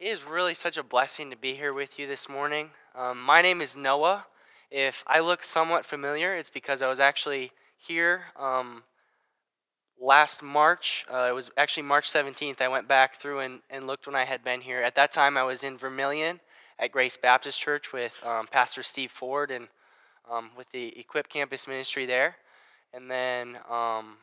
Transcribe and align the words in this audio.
It 0.00 0.08
is 0.08 0.24
really 0.24 0.54
such 0.54 0.76
a 0.76 0.82
blessing 0.82 1.30
to 1.30 1.36
be 1.36 1.54
here 1.54 1.72
with 1.72 2.00
you 2.00 2.08
this 2.08 2.28
morning. 2.28 2.70
Um, 2.96 3.22
my 3.22 3.40
name 3.40 3.60
is 3.60 3.76
Noah. 3.76 4.26
If 4.68 5.04
I 5.06 5.20
look 5.20 5.44
somewhat 5.44 5.86
familiar, 5.86 6.34
it's 6.34 6.50
because 6.50 6.82
I 6.82 6.88
was 6.88 6.98
actually 6.98 7.52
here 7.76 8.24
um, 8.36 8.82
last 10.00 10.42
March. 10.42 11.06
Uh, 11.08 11.28
it 11.30 11.32
was 11.32 11.52
actually 11.56 11.84
March 11.84 12.10
17th. 12.10 12.60
I 12.60 12.66
went 12.66 12.88
back 12.88 13.20
through 13.20 13.38
and, 13.38 13.60
and 13.70 13.86
looked 13.86 14.08
when 14.08 14.16
I 14.16 14.24
had 14.24 14.42
been 14.42 14.62
here. 14.62 14.82
At 14.82 14.96
that 14.96 15.12
time, 15.12 15.36
I 15.36 15.44
was 15.44 15.62
in 15.62 15.78
Vermillion 15.78 16.40
at 16.76 16.90
Grace 16.90 17.16
Baptist 17.16 17.60
Church 17.60 17.92
with 17.92 18.20
um, 18.24 18.48
Pastor 18.48 18.82
Steve 18.82 19.12
Ford 19.12 19.52
and 19.52 19.68
um, 20.28 20.50
with 20.56 20.68
the 20.72 20.98
Equip 20.98 21.28
Campus 21.28 21.68
Ministry 21.68 22.04
there. 22.04 22.34
And 22.92 23.08
then 23.08 23.58
um, 23.70 24.16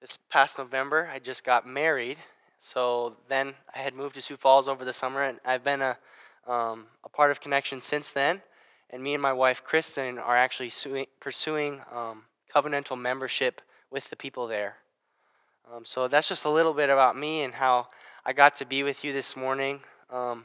this 0.00 0.18
past 0.30 0.58
November, 0.58 1.10
I 1.12 1.18
just 1.18 1.44
got 1.44 1.66
married 1.66 2.16
so 2.64 3.16
then 3.28 3.52
I 3.74 3.80
had 3.80 3.94
moved 3.94 4.14
to 4.14 4.22
Sioux 4.22 4.38
Falls 4.38 4.68
over 4.68 4.86
the 4.86 4.94
summer, 4.94 5.22
and 5.22 5.38
I've 5.44 5.62
been 5.62 5.82
a, 5.82 5.98
um, 6.46 6.86
a 7.04 7.10
part 7.10 7.30
of 7.30 7.42
Connection 7.42 7.82
since 7.82 8.10
then. 8.10 8.40
And 8.88 9.02
me 9.02 9.12
and 9.12 9.22
my 9.22 9.34
wife, 9.34 9.62
Kristen, 9.62 10.18
are 10.18 10.34
actually 10.34 10.70
suing, 10.70 11.04
pursuing 11.20 11.82
um, 11.92 12.22
covenantal 12.54 12.98
membership 12.98 13.60
with 13.90 14.08
the 14.08 14.16
people 14.16 14.46
there. 14.46 14.76
Um, 15.70 15.84
so 15.84 16.08
that's 16.08 16.26
just 16.26 16.46
a 16.46 16.48
little 16.48 16.72
bit 16.72 16.88
about 16.88 17.18
me 17.18 17.42
and 17.42 17.52
how 17.52 17.88
I 18.24 18.32
got 18.32 18.54
to 18.56 18.64
be 18.64 18.82
with 18.82 19.04
you 19.04 19.12
this 19.12 19.36
morning. 19.36 19.80
Um, 20.10 20.44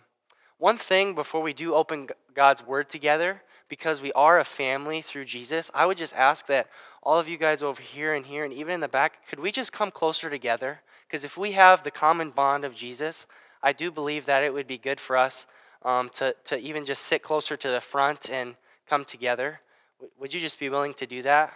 one 0.57 0.77
thing 0.77 1.15
before 1.15 1.41
we 1.41 1.53
do 1.53 1.73
open 1.73 2.09
God's 2.35 2.67
Word 2.67 2.89
together, 2.89 3.43
because 3.69 4.01
we 4.01 4.11
are 4.11 4.39
a 4.39 4.43
family 4.43 5.01
through 5.01 5.23
Jesus, 5.23 5.71
I 5.73 5.85
would 5.85 5.97
just 5.97 6.15
ask 6.15 6.47
that 6.47 6.67
all 7.01 7.17
of 7.17 7.29
you 7.29 7.37
guys 7.37 7.63
over 7.63 7.81
here 7.81 8.13
and 8.13 8.25
here 8.25 8.43
and 8.43 8.51
even 8.51 8.73
in 8.73 8.79
the 8.81 8.89
back, 8.89 9.25
could 9.29 9.39
we 9.39 9.53
just 9.53 9.71
come 9.71 9.89
closer 9.89 10.29
together? 10.29 10.81
Because 11.09 11.23
if 11.23 11.37
we 11.37 11.53
have 11.53 11.81
the 11.81 11.89
common 11.89 12.29
bond 12.29 12.63
of 12.63 12.75
Jesus, 12.75 13.25
I 13.63 13.73
do 13.73 13.89
believe 13.89 14.27
that 14.27 14.43
it 14.43 14.53
would 14.53 14.67
be 14.67 14.77
good 14.77 14.99
for 14.99 15.17
us 15.17 15.47
um, 15.81 16.09
to, 16.09 16.35
to 16.45 16.57
even 16.59 16.85
just 16.85 17.01
sit 17.03 17.23
closer 17.23 17.57
to 17.57 17.67
the 17.67 17.81
front 17.81 18.29
and 18.29 18.55
come 18.87 19.03
together. 19.03 19.59
W- 19.97 20.11
would 20.19 20.35
you 20.35 20.39
just 20.39 20.59
be 20.59 20.69
willing 20.69 20.93
to 20.93 21.07
do 21.07 21.23
that? 21.23 21.51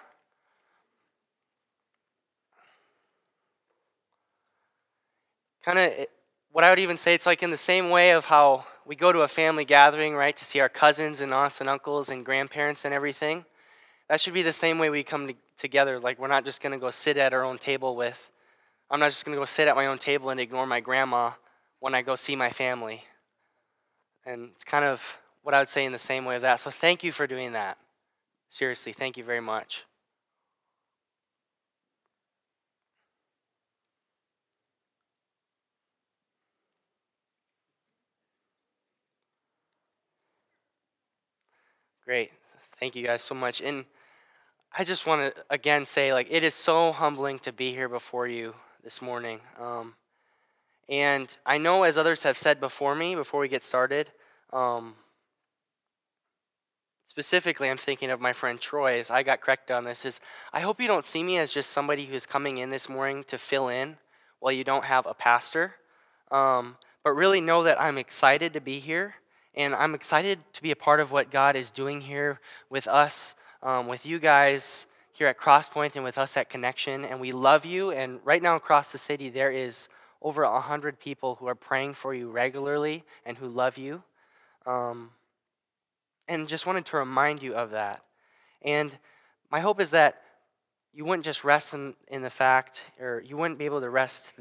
Kind 5.64 5.78
of 5.78 6.08
what 6.52 6.64
I 6.64 6.72
would 6.72 6.80
even 6.80 6.98
say, 6.98 7.14
it's 7.14 7.28
like 7.28 7.44
in 7.44 7.52
the 7.52 7.58
same 7.58 7.92
way 7.92 8.12
of 8.12 8.26
how 8.26 8.66
we 8.88 8.95
go 8.95 9.14
to 9.14 9.22
a 9.22 9.28
family 9.28 9.66
gathering, 9.66 10.16
right, 10.16 10.36
to 10.36 10.44
see 10.44 10.62
our 10.62 10.70
cousins 10.70 11.22
and 11.22 11.32
aunts 11.32 11.62
and 11.62 11.70
uncles 11.70 12.10
and 12.10 12.26
grandparents 12.26 12.86
and 12.86 12.94
everything. 12.94 13.45
That 14.10 14.20
should 14.20 14.34
be 14.34 14.42
the 14.42 14.52
same 14.52 14.80
way 14.80 14.90
we 14.90 15.04
come 15.04 15.28
to, 15.28 15.36
together. 15.58 16.00
Like, 16.00 16.17
we're 16.17 16.28
not 16.28 16.44
just 16.44 16.62
going 16.62 16.73
to 16.73 16.80
go 16.80 16.90
sit 16.90 17.17
at 17.17 17.36
our 17.36 17.44
own 17.44 17.60
table 17.60 17.95
with 17.95 18.30
I'm 18.94 18.99
not 18.99 19.09
just 19.09 19.25
going 19.25 19.36
to 19.36 19.41
go 19.41 19.45
sit 19.45 19.67
at 19.67 19.75
my 19.75 19.88
own 19.88 19.97
table 19.97 20.30
and 20.30 20.39
ignore 20.39 20.67
my 20.67 20.80
grandma 20.80 21.31
when 21.80 21.95
I 21.95 22.03
go 22.03 22.16
see 22.16 22.36
my 22.36 22.52
family. 22.52 23.03
And 24.23 24.52
it's 24.53 24.63
kind 24.63 24.86
of 24.86 25.17
what 25.41 25.55
I 25.55 25.59
would 25.59 25.67
say 25.67 25.83
in 25.83 25.91
the 25.91 25.97
same 25.97 26.25
way 26.25 26.36
of 26.36 26.44
that. 26.44 26.59
So 26.59 26.69
thank 26.69 27.03
you 27.03 27.11
for 27.11 27.25
doing 27.25 27.53
that. 27.53 27.80
Seriously, 28.49 28.94
thank 28.94 29.17
you 29.17 29.23
very 29.23 29.41
much. 29.41 29.86
Great. 42.05 42.31
Thank 42.80 42.95
you 42.95 43.03
guys 43.03 43.23
so 43.23 43.33
much. 43.33 43.59
And 43.59 43.86
I 44.77 44.83
just 44.83 45.08
want 45.08 45.36
to 45.36 45.44
again 45.49 45.88
say, 45.88 46.14
like, 46.14 46.27
it 46.30 46.44
is 46.44 46.53
so 46.53 46.91
humbling 46.91 47.39
to 47.39 47.52
be 47.52 47.71
here 47.71 47.89
before 47.89 48.27
you 48.27 48.53
this 48.84 49.02
morning. 49.02 49.39
Um, 49.59 49.94
and 50.89 51.36
I 51.45 51.58
know, 51.58 51.84
as 51.84 51.98
others 51.98 52.23
have 52.23 52.38
said 52.38 52.59
before 52.59 52.95
me, 52.95 53.16
before 53.16 53.39
we 53.39 53.48
get 53.48 53.64
started, 53.64 54.12
um, 54.52 54.95
specifically, 57.08 57.70
I'm 57.70 57.78
thinking 57.78 58.09
of 58.09 58.20
my 58.20 58.34
friend 58.34 58.59
Troy, 58.59 59.00
as 59.00 59.09
I 59.09 59.23
got 59.23 59.39
corrected 59.39 59.76
on 59.76 59.86
this, 59.86 60.04
is 60.04 60.20
I 60.52 60.60
hope 60.60 60.82
you 60.82 60.88
don't 60.88 61.05
see 61.05 61.23
me 61.23 61.38
as 61.38 61.54
just 61.54 61.70
somebody 61.70 62.05
who's 62.05 62.26
coming 62.26 62.58
in 62.58 62.71
this 62.71 62.89
morning 62.89 63.23
to 63.30 63.38
fill 63.38 63.70
in 63.70 63.98
while 64.39 64.52
you 64.52 64.66
don't 64.66 64.83
have 64.83 65.05
a 65.05 65.14
pastor. 65.14 65.76
Um, 66.30 66.76
but 67.05 67.11
really 67.11 67.42
know 67.42 67.64
that 67.64 67.80
I'm 67.80 67.98
excited 67.98 68.54
to 68.54 68.61
be 68.61 68.80
here, 68.80 69.15
and 69.55 69.73
I'm 69.73 69.95
excited 69.95 70.39
to 70.54 70.61
be 70.61 70.71
a 70.71 70.76
part 70.76 71.00
of 71.00 71.11
what 71.11 71.32
God 71.32 71.55
is 71.55 71.71
doing 71.71 72.02
here 72.02 72.42
with 72.70 72.88
us, 72.88 73.36
um, 73.61 73.88
with 73.88 74.05
you 74.05 74.20
guys, 74.20 74.88
here 75.14 75.28
at 75.28 75.38
Crosspoint 75.38 75.96
and 75.96 76.04
with 76.04 76.18
us 76.18 76.36
at 76.38 76.50
Connection, 76.50 77.06
and 77.06 77.22
we 77.22 77.32
love 77.32 77.66
you. 77.66 77.92
And 77.92 78.20
right 78.24 78.42
now 78.42 78.56
across 78.56 78.92
the 78.92 78.98
city, 78.98 79.30
there 79.30 79.52
is 79.52 79.88
over 80.22 80.44
100 80.44 81.00
people 81.00 81.36
who 81.36 81.46
are 81.48 81.56
praying 81.56 81.94
for 81.94 82.16
you 82.16 82.32
regularly 82.32 83.04
and 83.26 83.38
who 83.38 83.48
love 83.48 83.78
you. 83.78 84.02
Um, 84.66 85.12
and 86.28 86.48
just 86.48 86.66
wanted 86.66 86.86
to 86.88 86.98
remind 86.98 87.44
you 87.44 87.54
of 87.54 87.72
that. 87.72 88.02
And 88.64 88.92
my 89.52 89.60
hope 89.60 89.80
is 89.80 89.92
that 89.92 90.22
you 90.94 91.06
wouldn't 91.06 91.26
just 91.26 91.44
rest 91.44 91.76
in, 91.76 91.94
in 92.08 92.24
the 92.24 92.30
fact, 92.30 92.84
or 93.00 93.22
you 93.24 93.38
wouldn't 93.38 93.60
be 93.60 93.66
able 93.66 93.82
to 93.82 93.90
rest 93.90 94.34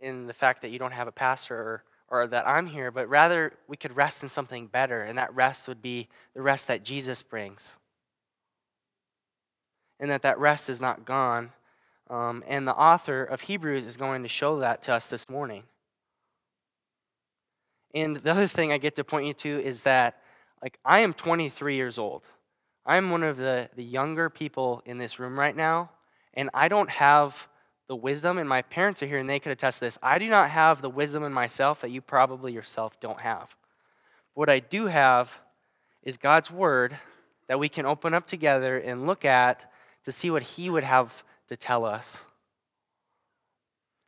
in 0.00 0.26
the 0.26 0.34
fact 0.34 0.62
that 0.62 0.70
you 0.70 0.78
don't 0.78 0.92
have 0.92 1.08
a 1.08 1.12
pastor 1.12 1.56
or, 1.56 1.84
or 2.08 2.26
that 2.28 2.46
I'm 2.46 2.66
here, 2.66 2.92
but 2.92 3.08
rather 3.08 3.54
we 3.66 3.76
could 3.76 3.96
rest 3.96 4.22
in 4.22 4.28
something 4.28 4.66
better, 4.68 5.02
and 5.02 5.18
that 5.18 5.34
rest 5.34 5.66
would 5.66 5.82
be 5.82 6.08
the 6.34 6.42
rest 6.42 6.68
that 6.68 6.84
Jesus 6.84 7.22
brings 7.22 7.74
and 10.02 10.10
that 10.10 10.22
that 10.22 10.38
rest 10.38 10.68
is 10.68 10.80
not 10.80 11.04
gone. 11.06 11.52
Um, 12.10 12.42
and 12.48 12.66
the 12.66 12.74
author 12.74 13.22
of 13.22 13.42
Hebrews 13.42 13.86
is 13.86 13.96
going 13.96 14.24
to 14.24 14.28
show 14.28 14.58
that 14.58 14.82
to 14.82 14.92
us 14.92 15.06
this 15.06 15.30
morning. 15.30 15.62
And 17.94 18.16
the 18.16 18.32
other 18.32 18.48
thing 18.48 18.72
I 18.72 18.78
get 18.78 18.96
to 18.96 19.04
point 19.04 19.26
you 19.26 19.32
to 19.34 19.62
is 19.64 19.82
that, 19.82 20.20
like, 20.60 20.76
I 20.84 21.00
am 21.00 21.14
23 21.14 21.76
years 21.76 21.98
old. 21.98 22.24
I'm 22.84 23.10
one 23.10 23.22
of 23.22 23.36
the, 23.36 23.68
the 23.76 23.84
younger 23.84 24.28
people 24.28 24.82
in 24.84 24.98
this 24.98 25.20
room 25.20 25.38
right 25.38 25.54
now, 25.54 25.90
and 26.34 26.50
I 26.52 26.66
don't 26.66 26.90
have 26.90 27.46
the 27.86 27.94
wisdom, 27.94 28.38
and 28.38 28.48
my 28.48 28.62
parents 28.62 29.02
are 29.04 29.06
here 29.06 29.18
and 29.18 29.30
they 29.30 29.38
could 29.38 29.52
attest 29.52 29.78
to 29.78 29.84
this. 29.84 29.98
I 30.02 30.18
do 30.18 30.26
not 30.26 30.50
have 30.50 30.82
the 30.82 30.90
wisdom 30.90 31.22
in 31.22 31.32
myself 31.32 31.80
that 31.82 31.90
you 31.90 32.00
probably 32.00 32.52
yourself 32.52 32.98
don't 32.98 33.20
have. 33.20 33.54
What 34.34 34.48
I 34.48 34.58
do 34.58 34.86
have 34.86 35.30
is 36.02 36.16
God's 36.16 36.50
Word 36.50 36.98
that 37.46 37.60
we 37.60 37.68
can 37.68 37.86
open 37.86 38.14
up 38.14 38.26
together 38.26 38.78
and 38.78 39.06
look 39.06 39.24
at 39.24 39.70
to 40.04 40.12
see 40.12 40.30
what 40.30 40.42
he 40.42 40.70
would 40.70 40.84
have 40.84 41.24
to 41.48 41.56
tell 41.56 41.84
us. 41.84 42.20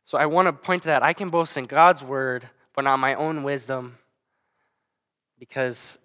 So 0.05 0.17
I 0.17 0.27
want 0.27 0.47
to 0.47 0.53
point 0.53 0.83
to 0.83 0.89
that. 0.89 1.03
I 1.03 1.13
can 1.13 1.29
boast 1.29 1.57
in 1.57 1.65
God's 1.65 2.03
word, 2.03 2.47
but 2.75 2.83
not 2.83 2.97
my 2.97 3.15
own 3.15 3.43
wisdom, 3.43 3.97
because 5.39 5.97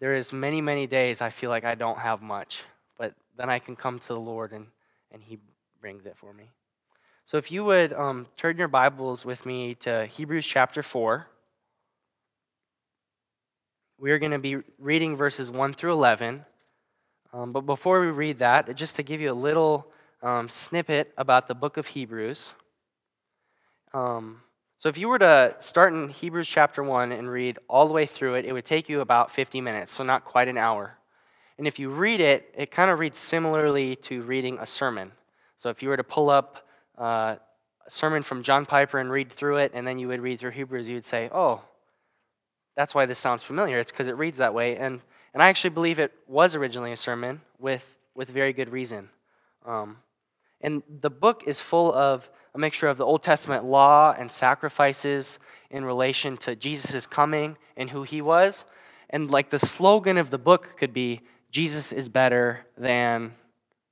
there 0.00 0.14
is 0.14 0.32
many, 0.32 0.60
many 0.60 0.86
days 0.86 1.20
I 1.20 1.30
feel 1.30 1.50
like 1.50 1.64
I 1.64 1.74
don't 1.74 1.98
have 1.98 2.20
much. 2.20 2.62
But 2.98 3.14
then 3.36 3.48
I 3.48 3.58
can 3.58 3.76
come 3.76 3.98
to 3.98 4.08
the 4.08 4.20
Lord 4.20 4.52
and, 4.52 4.66
and 5.12 5.22
he 5.22 5.38
brings 5.80 6.04
it 6.06 6.16
for 6.16 6.32
me. 6.32 6.50
So 7.24 7.38
if 7.38 7.50
you 7.50 7.64
would 7.64 7.92
um, 7.92 8.26
turn 8.36 8.58
your 8.58 8.68
Bibles 8.68 9.24
with 9.24 9.46
me 9.46 9.76
to 9.76 10.06
Hebrews 10.06 10.46
chapter 10.46 10.82
4. 10.82 11.26
We 13.96 14.10
are 14.10 14.18
going 14.18 14.32
to 14.32 14.38
be 14.38 14.56
reading 14.78 15.16
verses 15.16 15.50
1 15.50 15.72
through 15.72 15.92
11. 15.92 16.44
Um, 17.34 17.50
but 17.50 17.62
before 17.62 18.00
we 18.00 18.06
read 18.06 18.38
that, 18.38 18.76
just 18.76 18.94
to 18.94 19.02
give 19.02 19.20
you 19.20 19.32
a 19.32 19.34
little 19.34 19.88
um, 20.22 20.48
snippet 20.48 21.12
about 21.16 21.48
the 21.48 21.54
book 21.54 21.76
of 21.76 21.88
Hebrews. 21.88 22.52
Um, 23.92 24.42
so 24.78 24.88
if 24.88 24.96
you 24.96 25.08
were 25.08 25.18
to 25.18 25.56
start 25.58 25.92
in 25.92 26.10
Hebrews 26.10 26.48
chapter 26.48 26.84
1 26.84 27.10
and 27.10 27.28
read 27.28 27.58
all 27.68 27.88
the 27.88 27.92
way 27.92 28.06
through 28.06 28.34
it, 28.34 28.44
it 28.44 28.52
would 28.52 28.64
take 28.64 28.88
you 28.88 29.00
about 29.00 29.32
50 29.32 29.60
minutes, 29.60 29.92
so 29.92 30.04
not 30.04 30.24
quite 30.24 30.46
an 30.46 30.56
hour. 30.56 30.96
And 31.58 31.66
if 31.66 31.80
you 31.80 31.90
read 31.90 32.20
it, 32.20 32.54
it 32.56 32.70
kind 32.70 32.88
of 32.88 33.00
reads 33.00 33.18
similarly 33.18 33.96
to 33.96 34.22
reading 34.22 34.58
a 34.60 34.66
sermon. 34.66 35.10
So 35.56 35.70
if 35.70 35.82
you 35.82 35.88
were 35.88 35.96
to 35.96 36.04
pull 36.04 36.30
up 36.30 36.68
uh, 36.96 37.34
a 37.84 37.90
sermon 37.90 38.22
from 38.22 38.44
John 38.44 38.64
Piper 38.64 39.00
and 39.00 39.10
read 39.10 39.32
through 39.32 39.56
it, 39.56 39.72
and 39.74 39.84
then 39.84 39.98
you 39.98 40.06
would 40.06 40.20
read 40.20 40.38
through 40.38 40.52
Hebrews, 40.52 40.88
you 40.88 40.94
would 40.94 41.04
say, 41.04 41.28
oh, 41.32 41.62
that's 42.76 42.94
why 42.94 43.06
this 43.06 43.18
sounds 43.18 43.42
familiar. 43.42 43.80
It's 43.80 43.90
because 43.90 44.06
it 44.06 44.16
reads 44.16 44.38
that 44.38 44.54
way. 44.54 44.76
And 44.76 45.00
and 45.34 45.42
I 45.42 45.48
actually 45.48 45.70
believe 45.70 45.98
it 45.98 46.12
was 46.28 46.54
originally 46.54 46.92
a 46.92 46.96
sermon 46.96 47.40
with, 47.58 47.84
with 48.14 48.28
very 48.28 48.52
good 48.52 48.70
reason. 48.70 49.10
Um, 49.66 49.98
and 50.60 50.82
the 51.00 51.10
book 51.10 51.42
is 51.46 51.58
full 51.60 51.92
of 51.92 52.30
a 52.54 52.58
mixture 52.58 52.86
of 52.86 52.98
the 52.98 53.04
Old 53.04 53.24
Testament 53.24 53.64
law 53.64 54.14
and 54.16 54.30
sacrifices 54.30 55.40
in 55.70 55.84
relation 55.84 56.36
to 56.38 56.54
Jesus' 56.54 57.06
coming 57.06 57.56
and 57.76 57.90
who 57.90 58.04
he 58.04 58.22
was. 58.22 58.64
And 59.10 59.28
like 59.28 59.50
the 59.50 59.58
slogan 59.58 60.18
of 60.18 60.30
the 60.30 60.38
book 60.38 60.76
could 60.78 60.94
be 60.94 61.20
Jesus 61.50 61.90
is 61.90 62.08
better 62.08 62.66
than 62.78 63.34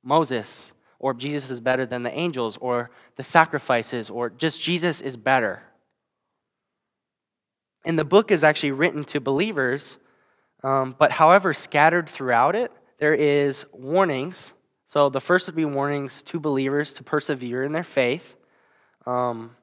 Moses, 0.04 0.72
or 1.00 1.12
Jesus 1.12 1.50
is 1.50 1.60
better 1.60 1.86
than 1.86 2.04
the 2.04 2.16
angels, 2.16 2.56
or 2.60 2.90
the 3.16 3.22
sacrifices, 3.22 4.10
or 4.10 4.30
just 4.30 4.60
Jesus 4.60 5.00
is 5.00 5.16
better. 5.16 5.62
And 7.84 7.98
the 7.98 8.04
book 8.04 8.30
is 8.30 8.44
actually 8.44 8.72
written 8.72 9.04
to 9.04 9.20
believers 9.20 9.98
um, 10.62 10.94
but 10.98 11.12
however, 11.12 11.52
scattered 11.52 12.08
throughout 12.08 12.54
it, 12.54 12.70
there 12.98 13.14
is 13.14 13.66
warnings. 13.72 14.52
So 14.86 15.08
the 15.08 15.20
first 15.20 15.46
would 15.46 15.56
be 15.56 15.64
warnings 15.64 16.22
to 16.22 16.38
believers 16.38 16.92
to 16.94 17.02
persevere 17.02 17.64
in 17.64 17.72
their 17.72 17.82
faith. 17.82 18.36
Um, 19.06 19.56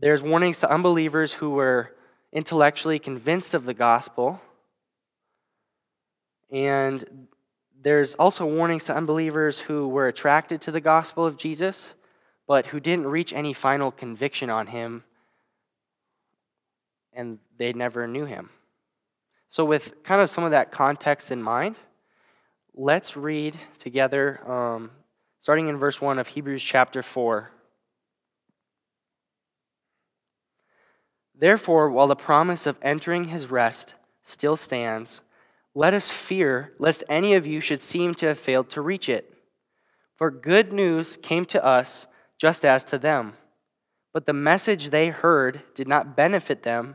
there's 0.00 0.22
warnings 0.22 0.60
to 0.60 0.70
unbelievers 0.70 1.34
who 1.34 1.50
were 1.50 1.94
intellectually 2.32 2.98
convinced 2.98 3.54
of 3.54 3.64
the 3.64 3.74
gospel. 3.74 4.40
And 6.50 7.28
there's 7.80 8.14
also 8.14 8.44
warnings 8.46 8.86
to 8.86 8.96
unbelievers 8.96 9.60
who 9.60 9.88
were 9.88 10.08
attracted 10.08 10.60
to 10.62 10.72
the 10.72 10.80
gospel 10.80 11.24
of 11.24 11.36
Jesus, 11.36 11.94
but 12.46 12.66
who 12.66 12.80
didn't 12.80 13.06
reach 13.06 13.32
any 13.32 13.52
final 13.52 13.92
conviction 13.92 14.50
on 14.50 14.66
him, 14.66 15.04
and 17.12 17.38
they 17.58 17.72
never 17.72 18.08
knew 18.08 18.24
him. 18.24 18.50
So, 19.48 19.64
with 19.64 20.02
kind 20.02 20.20
of 20.20 20.30
some 20.30 20.44
of 20.44 20.50
that 20.50 20.72
context 20.72 21.30
in 21.30 21.42
mind, 21.42 21.76
let's 22.74 23.16
read 23.16 23.58
together, 23.78 24.40
um, 24.50 24.90
starting 25.40 25.68
in 25.68 25.76
verse 25.76 26.00
1 26.00 26.18
of 26.18 26.28
Hebrews 26.28 26.62
chapter 26.62 27.02
4. 27.02 27.50
Therefore, 31.36 31.90
while 31.90 32.06
the 32.06 32.16
promise 32.16 32.66
of 32.66 32.78
entering 32.82 33.24
his 33.24 33.50
rest 33.50 33.94
still 34.22 34.56
stands, 34.56 35.20
let 35.74 35.92
us 35.92 36.10
fear 36.10 36.72
lest 36.78 37.02
any 37.08 37.34
of 37.34 37.46
you 37.46 37.60
should 37.60 37.82
seem 37.82 38.14
to 38.14 38.26
have 38.26 38.38
failed 38.38 38.70
to 38.70 38.80
reach 38.80 39.08
it. 39.08 39.36
For 40.16 40.30
good 40.30 40.72
news 40.72 41.16
came 41.16 41.44
to 41.46 41.64
us 41.64 42.06
just 42.38 42.64
as 42.64 42.84
to 42.84 42.98
them. 42.98 43.34
But 44.12 44.26
the 44.26 44.32
message 44.32 44.90
they 44.90 45.08
heard 45.08 45.62
did 45.74 45.88
not 45.88 46.16
benefit 46.16 46.62
them 46.62 46.94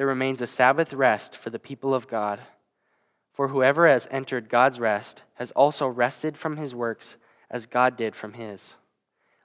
there 0.00 0.06
remains 0.06 0.40
a 0.40 0.46
Sabbath 0.46 0.94
rest 0.94 1.36
for 1.36 1.50
the 1.50 1.58
people 1.58 1.92
of 1.92 2.08
God. 2.08 2.40
For 3.34 3.48
whoever 3.48 3.86
has 3.86 4.08
entered 4.10 4.48
God's 4.48 4.80
rest 4.80 5.24
has 5.34 5.50
also 5.50 5.86
rested 5.86 6.38
from 6.38 6.56
his 6.56 6.74
works 6.74 7.18
as 7.50 7.66
God 7.66 7.98
did 7.98 8.16
from 8.16 8.32
his. 8.32 8.76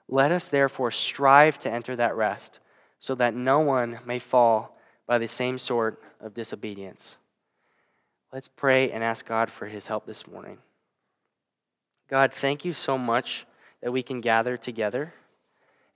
Let 0.08 0.32
us 0.32 0.48
therefore 0.48 0.90
strive 0.90 1.58
to 1.58 1.70
enter 1.70 1.94
that 1.96 2.16
rest, 2.16 2.58
so 2.98 3.14
that 3.16 3.34
no 3.34 3.60
one 3.60 3.98
may 4.06 4.18
fall 4.18 4.78
by 5.06 5.18
the 5.18 5.28
same 5.28 5.58
sort 5.58 6.02
of 6.22 6.32
disobedience. 6.32 7.18
Let's 8.32 8.48
pray 8.48 8.90
and 8.90 9.04
ask 9.04 9.26
God 9.26 9.50
for 9.50 9.66
his 9.66 9.88
help 9.88 10.06
this 10.06 10.26
morning. 10.26 10.56
God, 12.08 12.32
thank 12.32 12.64
you 12.64 12.72
so 12.72 12.96
much 12.96 13.44
that 13.82 13.92
we 13.92 14.02
can 14.02 14.22
gather 14.22 14.56
together. 14.56 15.12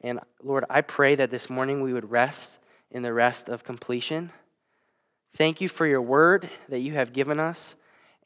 And 0.03 0.21
Lord, 0.43 0.67
I 0.69 0.83
pray 0.83 1.15
that 1.15 1.31
this 1.31 1.49
morning 1.49 1.81
we 1.81 1.95
would 1.95 2.11
rest 2.11 2.59
in 2.91 3.01
the 3.01 3.15
rest 3.15 3.49
of 3.49 3.65
completion. 3.65 4.33
Thank 5.35 5.61
you 5.61 5.69
for 5.69 5.87
your 5.87 6.03
word 6.03 6.51
that 6.69 6.81
you 6.81 6.95
have 6.95 7.13
given 7.13 7.39
us, 7.39 7.77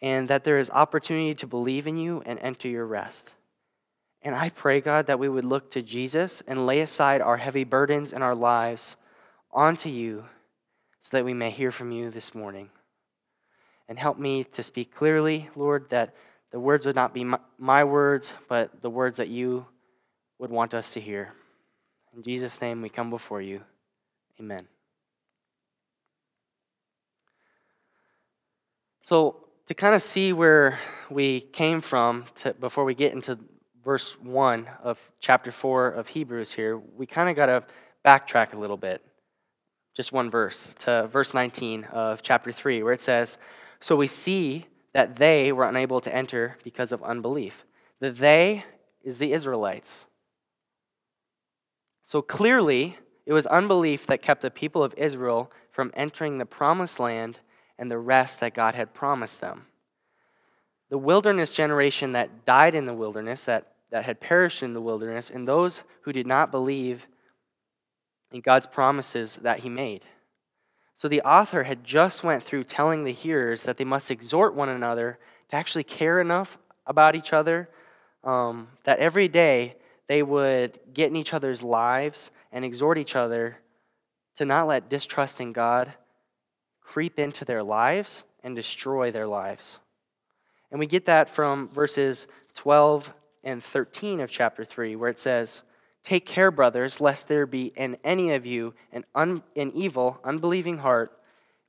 and 0.00 0.28
that 0.28 0.44
there 0.44 0.58
is 0.58 0.70
opportunity 0.70 1.34
to 1.36 1.46
believe 1.46 1.86
in 1.86 1.96
you 1.96 2.22
and 2.26 2.38
enter 2.40 2.68
your 2.68 2.86
rest. 2.86 3.32
And 4.22 4.34
I 4.34 4.48
pray, 4.48 4.80
God, 4.80 5.06
that 5.06 5.18
we 5.18 5.28
would 5.28 5.44
look 5.44 5.70
to 5.72 5.82
Jesus 5.82 6.42
and 6.46 6.66
lay 6.66 6.80
aside 6.80 7.20
our 7.20 7.36
heavy 7.36 7.64
burdens 7.64 8.12
in 8.12 8.22
our 8.22 8.34
lives 8.34 8.96
onto 9.52 9.90
you 9.90 10.24
so 11.00 11.16
that 11.16 11.24
we 11.24 11.34
may 11.34 11.50
hear 11.50 11.70
from 11.70 11.92
you 11.92 12.10
this 12.10 12.34
morning. 12.34 12.70
And 13.86 13.98
help 13.98 14.18
me 14.18 14.44
to 14.44 14.62
speak 14.62 14.94
clearly, 14.94 15.50
Lord, 15.54 15.90
that 15.90 16.14
the 16.50 16.58
words 16.58 16.86
would 16.86 16.96
not 16.96 17.12
be 17.12 17.24
my, 17.24 17.38
my 17.58 17.84
words, 17.84 18.32
but 18.48 18.80
the 18.80 18.88
words 18.88 19.18
that 19.18 19.28
you 19.28 19.66
would 20.38 20.50
want 20.50 20.72
us 20.72 20.94
to 20.94 21.00
hear. 21.00 21.34
In 22.16 22.22
Jesus' 22.22 22.60
name, 22.62 22.80
we 22.80 22.88
come 22.88 23.10
before 23.10 23.42
you. 23.42 23.60
Amen. 24.40 24.66
So, 29.04 29.36
to 29.66 29.74
kind 29.74 29.94
of 29.94 30.02
see 30.02 30.32
where 30.32 30.78
we 31.10 31.40
came 31.40 31.82
from 31.82 32.24
to, 32.36 32.54
before 32.54 32.84
we 32.84 32.94
get 32.94 33.12
into 33.12 33.38
verse 33.84 34.18
1 34.18 34.66
of 34.82 34.98
chapter 35.20 35.52
4 35.52 35.88
of 35.88 36.08
Hebrews 36.08 36.54
here, 36.54 36.78
we 36.78 37.04
kind 37.04 37.28
of 37.28 37.36
got 37.36 37.46
to 37.46 37.64
backtrack 38.02 38.54
a 38.54 38.58
little 38.58 38.78
bit. 38.78 39.04
Just 39.94 40.12
one 40.12 40.30
verse 40.30 40.72
to 40.78 41.06
verse 41.06 41.34
19 41.34 41.84
of 41.84 42.22
chapter 42.22 42.50
3, 42.50 42.82
where 42.82 42.94
it 42.94 43.00
says, 43.02 43.36
So 43.78 43.94
we 43.94 44.06
see 44.06 44.64
that 44.94 45.16
they 45.16 45.52
were 45.52 45.68
unable 45.68 46.00
to 46.00 46.14
enter 46.14 46.56
because 46.64 46.90
of 46.90 47.02
unbelief. 47.02 47.66
The 48.00 48.10
they 48.10 48.64
is 49.02 49.18
the 49.18 49.34
Israelites. 49.34 50.06
So 52.04 52.22
clearly, 52.22 52.96
it 53.26 53.34
was 53.34 53.44
unbelief 53.44 54.06
that 54.06 54.22
kept 54.22 54.40
the 54.40 54.50
people 54.50 54.82
of 54.82 54.94
Israel 54.96 55.52
from 55.70 55.92
entering 55.94 56.38
the 56.38 56.46
promised 56.46 56.98
land 56.98 57.40
and 57.78 57.90
the 57.90 57.98
rest 57.98 58.40
that 58.40 58.54
God 58.54 58.74
had 58.74 58.94
promised 58.94 59.40
them. 59.40 59.66
The 60.90 60.98
wilderness 60.98 61.50
generation 61.50 62.12
that 62.12 62.44
died 62.44 62.74
in 62.74 62.86
the 62.86 62.94
wilderness, 62.94 63.44
that, 63.44 63.72
that 63.90 64.04
had 64.04 64.20
perished 64.20 64.62
in 64.62 64.74
the 64.74 64.80
wilderness, 64.80 65.30
and 65.30 65.46
those 65.46 65.82
who 66.02 66.12
did 66.12 66.26
not 66.26 66.50
believe 66.50 67.06
in 68.30 68.40
God's 68.40 68.66
promises 68.66 69.36
that 69.36 69.60
He 69.60 69.68
made. 69.68 70.04
So 70.94 71.08
the 71.08 71.22
author 71.22 71.64
had 71.64 71.84
just 71.84 72.22
went 72.22 72.42
through 72.42 72.64
telling 72.64 73.04
the 73.04 73.12
hearers 73.12 73.64
that 73.64 73.76
they 73.76 73.84
must 73.84 74.10
exhort 74.10 74.54
one 74.54 74.68
another 74.68 75.18
to 75.48 75.56
actually 75.56 75.84
care 75.84 76.20
enough 76.20 76.56
about 76.86 77.16
each 77.16 77.32
other 77.32 77.68
um, 78.22 78.68
that 78.84 78.98
every 78.98 79.28
day 79.28 79.76
they 80.08 80.22
would 80.22 80.78
get 80.92 81.10
in 81.10 81.16
each 81.16 81.34
other's 81.34 81.62
lives 81.62 82.30
and 82.52 82.64
exhort 82.64 82.98
each 82.98 83.16
other 83.16 83.58
to 84.36 84.44
not 84.44 84.66
let 84.66 84.88
distrust 84.88 85.40
in 85.40 85.52
God 85.52 85.92
creep 86.84 87.18
into 87.18 87.44
their 87.44 87.62
lives 87.62 88.22
and 88.44 88.54
destroy 88.54 89.10
their 89.10 89.26
lives. 89.26 89.78
And 90.70 90.78
we 90.78 90.86
get 90.86 91.06
that 91.06 91.28
from 91.28 91.68
verses 91.70 92.26
12 92.54 93.12
and 93.42 93.62
13 93.62 94.20
of 94.20 94.30
chapter 94.30 94.64
3, 94.64 94.96
where 94.96 95.10
it 95.10 95.18
says, 95.18 95.62
Take 96.02 96.26
care, 96.26 96.50
brothers, 96.50 97.00
lest 97.00 97.28
there 97.28 97.46
be 97.46 97.72
in 97.76 97.96
any 98.04 98.32
of 98.32 98.44
you 98.44 98.74
an, 98.92 99.04
un, 99.14 99.42
an 99.56 99.72
evil, 99.74 100.20
unbelieving 100.22 100.78
heart, 100.78 101.18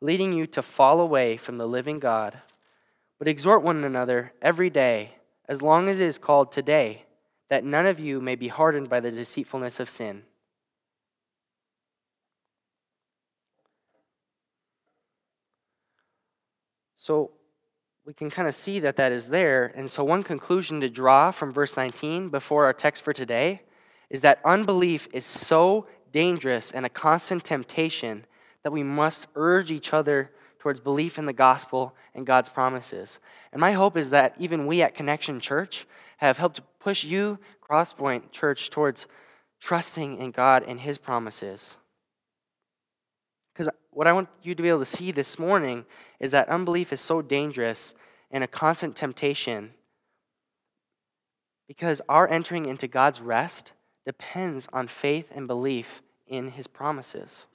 leading 0.01 0.33
you 0.33 0.45
to 0.47 0.61
fall 0.61 0.99
away 0.99 1.37
from 1.37 1.57
the 1.57 1.67
living 1.67 1.99
God. 1.99 2.41
But 3.17 3.29
exhort 3.29 3.63
one 3.63 3.83
another 3.83 4.33
every 4.41 4.69
day, 4.69 5.15
as 5.47 5.61
long 5.61 5.87
as 5.87 6.01
it 6.01 6.07
is 6.07 6.17
called 6.17 6.51
today, 6.51 7.03
that 7.49 7.63
none 7.63 7.85
of 7.85 7.99
you 7.99 8.19
may 8.19 8.35
be 8.35 8.49
hardened 8.49 8.89
by 8.89 8.99
the 8.99 9.11
deceitfulness 9.11 9.79
of 9.79 9.89
sin. 9.89 10.23
So 17.05 17.29
we 18.03 18.15
can 18.15 18.31
kind 18.31 18.47
of 18.47 18.55
see 18.55 18.79
that 18.79 18.95
that 18.95 19.11
is 19.11 19.29
there. 19.29 19.71
And 19.75 19.91
so, 19.91 20.03
one 20.03 20.23
conclusion 20.23 20.81
to 20.81 20.89
draw 20.89 21.29
from 21.29 21.53
verse 21.53 21.77
19 21.77 22.29
before 22.29 22.65
our 22.65 22.73
text 22.73 23.03
for 23.03 23.13
today 23.13 23.61
is 24.09 24.21
that 24.21 24.39
unbelief 24.43 25.07
is 25.13 25.23
so 25.23 25.85
dangerous 26.11 26.71
and 26.71 26.83
a 26.83 26.89
constant 26.89 27.43
temptation 27.43 28.25
that 28.63 28.71
we 28.71 28.81
must 28.81 29.27
urge 29.35 29.69
each 29.69 29.93
other 29.93 30.31
towards 30.57 30.79
belief 30.79 31.19
in 31.19 31.27
the 31.27 31.31
gospel 31.31 31.93
and 32.15 32.25
God's 32.25 32.49
promises. 32.49 33.19
And 33.51 33.61
my 33.61 33.73
hope 33.73 33.97
is 33.97 34.09
that 34.09 34.33
even 34.39 34.65
we 34.65 34.81
at 34.81 34.95
Connection 34.95 35.39
Church 35.39 35.85
have 36.17 36.39
helped 36.39 36.61
push 36.79 37.03
you, 37.03 37.37
Crosspoint 37.61 38.31
Church, 38.31 38.71
towards 38.71 39.05
trusting 39.59 40.17
in 40.17 40.31
God 40.31 40.63
and 40.63 40.79
His 40.79 40.97
promises. 40.97 41.77
What 43.95 44.07
I 44.07 44.11
want 44.11 44.27
you 44.43 44.53
to 44.55 44.61
be 44.61 44.67
able 44.67 44.79
to 44.79 44.85
see 44.85 45.13
this 45.13 45.39
morning 45.39 45.85
is 46.19 46.31
that 46.31 46.49
unbelief 46.49 46.91
is 46.91 46.99
so 46.99 47.21
dangerous 47.21 47.93
and 48.29 48.43
a 48.43 48.47
constant 48.47 48.93
temptation 48.93 49.71
because 51.69 52.01
our 52.09 52.27
entering 52.27 52.65
into 52.65 52.89
God's 52.89 53.21
rest 53.21 53.71
depends 54.05 54.67
on 54.73 54.89
faith 54.89 55.31
and 55.33 55.47
belief 55.47 56.01
in 56.27 56.51
his 56.51 56.67
promises. 56.67 57.45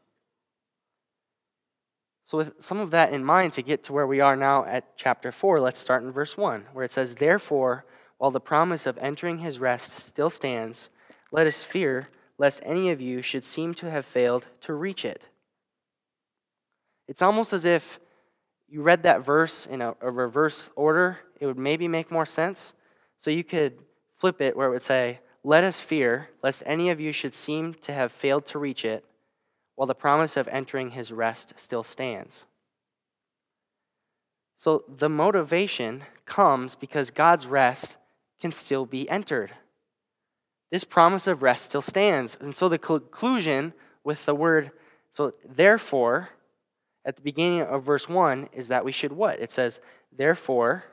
So, 2.25 2.38
with 2.38 2.54
some 2.59 2.78
of 2.78 2.90
that 2.90 3.12
in 3.12 3.23
mind, 3.23 3.52
to 3.52 3.62
get 3.62 3.82
to 3.85 3.92
where 3.92 4.06
we 4.06 4.20
are 4.20 4.35
now 4.35 4.64
at 4.64 4.97
chapter 4.97 5.30
4, 5.30 5.61
let's 5.61 5.78
start 5.78 6.02
in 6.04 6.11
verse 6.11 6.38
1, 6.38 6.68
where 6.73 6.87
it 6.87 6.90
says, 6.90 7.16
Therefore, 7.16 7.85
while 8.16 8.30
the 8.30 8.40
promise 8.40 8.87
of 8.87 8.97
entering 8.97 9.40
his 9.40 9.59
rest 9.59 9.90
still 9.90 10.30
stands, 10.30 10.88
let 11.30 11.47
us 11.47 11.62
fear 11.62 12.09
lest 12.38 12.62
any 12.64 12.88
of 12.88 12.99
you 12.99 13.20
should 13.20 13.44
seem 13.44 13.75
to 13.75 13.90
have 13.90 14.06
failed 14.06 14.47
to 14.62 14.73
reach 14.73 15.04
it. 15.04 15.25
It's 17.11 17.23
almost 17.23 17.52
as 17.52 17.64
if 17.67 17.99
you 18.69 18.83
read 18.83 19.02
that 19.02 19.25
verse 19.25 19.67
in 19.67 19.83
a, 19.83 19.97
a 20.00 20.12
reverse 20.12 20.71
order, 20.76 21.19
it 21.40 21.47
would 21.47 21.59
maybe 21.59 21.88
make 21.88 22.09
more 22.09 22.25
sense. 22.25 22.73
So 23.19 23.33
you 23.33 23.43
could 23.43 23.76
flip 24.19 24.40
it 24.40 24.57
where 24.57 24.69
it 24.69 24.71
would 24.71 24.81
say, 24.81 25.19
Let 25.43 25.64
us 25.64 25.81
fear 25.81 26.29
lest 26.40 26.62
any 26.64 26.88
of 26.88 27.00
you 27.00 27.11
should 27.11 27.35
seem 27.35 27.75
to 27.75 27.93
have 27.93 28.12
failed 28.12 28.47
to 28.47 28.61
reach 28.61 28.85
it 28.85 29.05
while 29.75 29.88
the 29.88 29.95
promise 29.95 30.37
of 30.37 30.47
entering 30.47 30.90
his 30.90 31.11
rest 31.11 31.52
still 31.57 31.83
stands. 31.83 32.45
So 34.57 34.85
the 34.87 35.09
motivation 35.09 36.05
comes 36.26 36.76
because 36.76 37.11
God's 37.11 37.49
rest 37.49 37.97
can 38.40 38.52
still 38.52 38.87
be 38.87 39.11
entered. 39.11 39.50
This 40.71 40.85
promise 40.85 41.26
of 41.26 41.43
rest 41.43 41.64
still 41.64 41.83
stands. 41.83 42.38
And 42.40 42.55
so 42.55 42.69
the 42.69 42.79
conclusion 42.79 43.73
with 44.05 44.26
the 44.26 44.35
word, 44.37 44.71
so 45.11 45.35
therefore, 45.45 46.29
at 47.04 47.16
the 47.16 47.23
beginning 47.23 47.62
of 47.62 47.85
verse 47.85 48.09
1 48.09 48.50
is 48.52 48.69
that 48.69 48.85
we 48.85 48.92
should 48.92 49.12
what? 49.12 49.40
It 49.40 49.50
says, 49.50 49.80
therefore, 50.16 50.85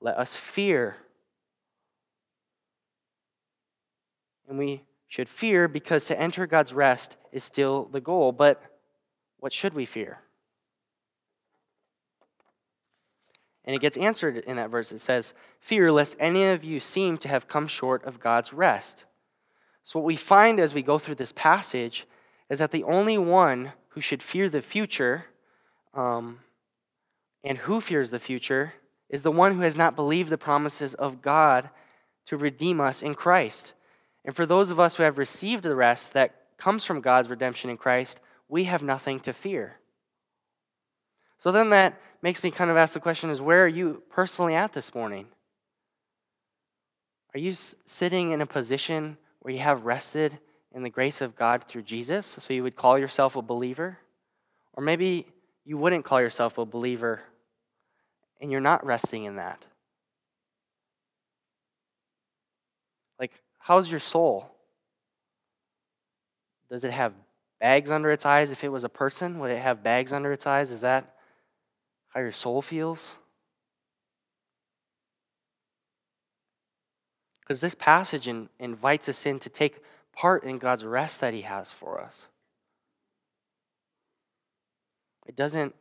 let 0.00 0.16
us 0.16 0.36
fear. 0.36 0.96
And 4.48 4.58
we 4.58 4.82
should 5.08 5.28
fear 5.28 5.68
because 5.68 6.06
to 6.06 6.20
enter 6.20 6.46
God's 6.46 6.72
rest 6.72 7.16
is 7.32 7.44
still 7.44 7.88
the 7.92 8.00
goal. 8.00 8.32
But 8.32 8.62
what 9.38 9.52
should 9.52 9.74
we 9.74 9.84
fear? 9.84 10.20
And 13.64 13.76
it 13.76 13.80
gets 13.80 13.98
answered 13.98 14.38
in 14.38 14.56
that 14.56 14.70
verse. 14.70 14.90
It 14.90 15.00
says, 15.00 15.34
Fear 15.60 15.92
lest 15.92 16.16
any 16.18 16.44
of 16.44 16.64
you 16.64 16.80
seem 16.80 17.16
to 17.18 17.28
have 17.28 17.46
come 17.46 17.66
short 17.68 18.04
of 18.04 18.20
God's 18.20 18.52
rest. 18.52 19.04
So, 19.84 19.98
what 19.98 20.06
we 20.06 20.16
find 20.16 20.58
as 20.58 20.74
we 20.74 20.82
go 20.82 20.98
through 20.98 21.16
this 21.16 21.32
passage 21.32 22.06
is 22.48 22.58
that 22.58 22.72
the 22.72 22.84
only 22.84 23.18
one 23.18 23.72
who 23.90 24.00
should 24.00 24.22
fear 24.22 24.48
the 24.48 24.62
future 24.62 25.26
um, 25.94 26.38
and 27.44 27.58
who 27.58 27.80
fears 27.80 28.10
the 28.10 28.18
future 28.18 28.74
is 29.08 29.22
the 29.22 29.30
one 29.30 29.54
who 29.54 29.60
has 29.60 29.76
not 29.76 29.96
believed 29.96 30.30
the 30.30 30.38
promises 30.38 30.94
of 30.94 31.22
God 31.22 31.68
to 32.26 32.36
redeem 32.36 32.80
us 32.80 33.02
in 33.02 33.14
Christ. 33.14 33.74
And 34.24 34.34
for 34.34 34.46
those 34.46 34.70
of 34.70 34.80
us 34.80 34.96
who 34.96 35.02
have 35.02 35.18
received 35.18 35.62
the 35.62 35.74
rest 35.74 36.12
that 36.14 36.34
comes 36.56 36.84
from 36.84 37.00
God's 37.00 37.28
redemption 37.28 37.70
in 37.70 37.76
Christ, 37.76 38.20
we 38.48 38.64
have 38.64 38.82
nothing 38.82 39.20
to 39.20 39.32
fear. 39.32 39.76
So 41.38 41.50
then 41.50 41.70
that 41.70 42.00
makes 42.22 42.42
me 42.44 42.52
kind 42.52 42.70
of 42.70 42.76
ask 42.76 42.94
the 42.94 43.00
question 43.00 43.30
is 43.30 43.40
where 43.40 43.64
are 43.64 43.68
you 43.68 44.02
personally 44.10 44.54
at 44.54 44.72
this 44.72 44.94
morning? 44.94 45.26
Are 47.34 47.40
you 47.40 47.54
sitting 47.54 48.30
in 48.30 48.40
a 48.40 48.46
position 48.46 49.16
where 49.40 49.52
you 49.52 49.60
have 49.60 49.84
rested 49.84 50.38
in 50.74 50.82
the 50.82 50.90
grace 50.90 51.20
of 51.20 51.34
God 51.34 51.64
through 51.66 51.82
Jesus, 51.82 52.36
so 52.38 52.52
you 52.52 52.62
would 52.62 52.76
call 52.76 52.98
yourself 52.98 53.36
a 53.36 53.42
believer? 53.42 53.98
Or 54.74 54.84
maybe 54.84 55.26
you 55.64 55.78
wouldn't 55.78 56.04
call 56.04 56.20
yourself 56.20 56.58
a 56.58 56.64
believer 56.64 57.20
and 58.40 58.50
you're 58.50 58.60
not 58.60 58.84
resting 58.84 59.24
in 59.24 59.36
that. 59.36 59.64
Like, 63.18 63.32
how's 63.58 63.88
your 63.88 64.00
soul? 64.00 64.50
Does 66.68 66.84
it 66.84 66.92
have 66.92 67.12
bags 67.60 67.90
under 67.90 68.10
its 68.10 68.26
eyes? 68.26 68.50
If 68.50 68.64
it 68.64 68.70
was 68.70 68.82
a 68.82 68.88
person, 68.88 69.38
would 69.38 69.50
it 69.50 69.62
have 69.62 69.82
bags 69.82 70.12
under 70.12 70.32
its 70.32 70.46
eyes? 70.46 70.70
Is 70.70 70.80
that 70.80 71.14
how 72.08 72.20
your 72.20 72.32
soul 72.32 72.62
feels? 72.62 73.14
Because 77.40 77.60
this 77.60 77.74
passage 77.74 78.26
in, 78.26 78.48
invites 78.58 79.08
us 79.08 79.26
in 79.26 79.38
to 79.40 79.48
take 79.48 79.82
part 80.12 80.44
in 80.44 80.58
God's 80.58 80.84
rest 80.84 81.20
that 81.20 81.34
He 81.34 81.42
has 81.42 81.70
for 81.70 82.00
us. 82.00 82.26
It 85.26 85.36
doesn't 85.36 85.74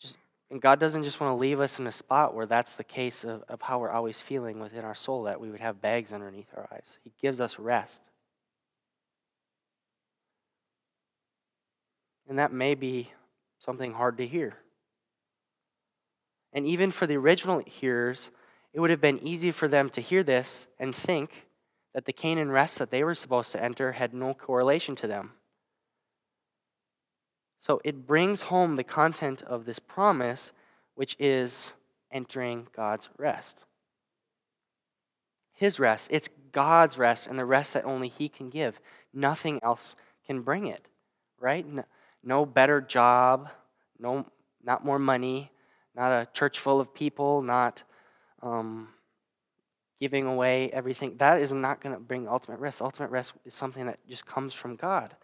just, 0.00 0.18
and 0.50 0.60
God 0.60 0.80
doesn't 0.80 1.04
just 1.04 1.20
want 1.20 1.30
to 1.30 1.40
leave 1.40 1.60
us 1.60 1.78
in 1.78 1.86
a 1.86 1.92
spot 1.92 2.34
where 2.34 2.46
that's 2.46 2.74
the 2.74 2.84
case 2.84 3.24
of, 3.24 3.42
of 3.48 3.60
how 3.62 3.78
we're 3.78 3.90
always 3.90 4.20
feeling 4.20 4.60
within 4.60 4.84
our 4.84 4.94
soul, 4.94 5.24
that 5.24 5.40
we 5.40 5.50
would 5.50 5.60
have 5.60 5.80
bags 5.80 6.12
underneath 6.12 6.48
our 6.56 6.68
eyes. 6.72 6.98
He 7.04 7.12
gives 7.20 7.40
us 7.40 7.58
rest. 7.58 8.02
And 12.28 12.38
that 12.38 12.52
may 12.52 12.74
be 12.74 13.10
something 13.58 13.94
hard 13.94 14.18
to 14.18 14.26
hear. 14.26 14.56
And 16.52 16.66
even 16.66 16.90
for 16.90 17.06
the 17.06 17.16
original 17.16 17.62
hearers, 17.64 18.30
it 18.72 18.80
would 18.80 18.90
have 18.90 19.00
been 19.00 19.26
easy 19.26 19.50
for 19.50 19.68
them 19.68 19.88
to 19.90 20.00
hear 20.00 20.22
this 20.22 20.66
and 20.78 20.94
think 20.94 21.46
that 21.94 22.04
the 22.04 22.12
Canaan 22.12 22.50
rest 22.50 22.78
that 22.78 22.90
they 22.90 23.02
were 23.02 23.14
supposed 23.14 23.52
to 23.52 23.62
enter 23.62 23.92
had 23.92 24.14
no 24.14 24.34
correlation 24.34 24.94
to 24.96 25.06
them. 25.06 25.32
So 27.58 27.80
it 27.84 28.06
brings 28.06 28.42
home 28.42 28.76
the 28.76 28.84
content 28.84 29.42
of 29.42 29.64
this 29.64 29.78
promise, 29.78 30.52
which 30.94 31.16
is 31.18 31.72
entering 32.10 32.68
God's 32.74 33.08
rest. 33.18 33.64
His 35.52 35.80
rest. 35.80 36.08
It's 36.12 36.28
God's 36.52 36.96
rest 36.96 37.26
and 37.26 37.38
the 37.38 37.44
rest 37.44 37.74
that 37.74 37.84
only 37.84 38.08
He 38.08 38.28
can 38.28 38.48
give. 38.48 38.80
Nothing 39.12 39.60
else 39.62 39.96
can 40.26 40.42
bring 40.42 40.66
it, 40.66 40.86
right? 41.40 41.66
No, 42.22 42.46
better 42.46 42.80
job, 42.80 43.50
no, 43.98 44.26
not 44.62 44.84
more 44.84 44.98
money, 44.98 45.50
not 45.96 46.12
a 46.12 46.28
church 46.32 46.60
full 46.60 46.80
of 46.80 46.94
people, 46.94 47.42
not 47.42 47.82
um, 48.42 48.88
giving 50.00 50.26
away 50.26 50.70
everything. 50.70 51.16
That 51.18 51.40
is 51.40 51.52
not 51.52 51.80
going 51.80 51.94
to 51.94 52.00
bring 52.00 52.28
ultimate 52.28 52.60
rest. 52.60 52.80
Ultimate 52.80 53.10
rest 53.10 53.32
is 53.44 53.54
something 53.54 53.86
that 53.86 53.98
just 54.08 54.26
comes 54.26 54.54
from 54.54 54.76
God. 54.76 55.16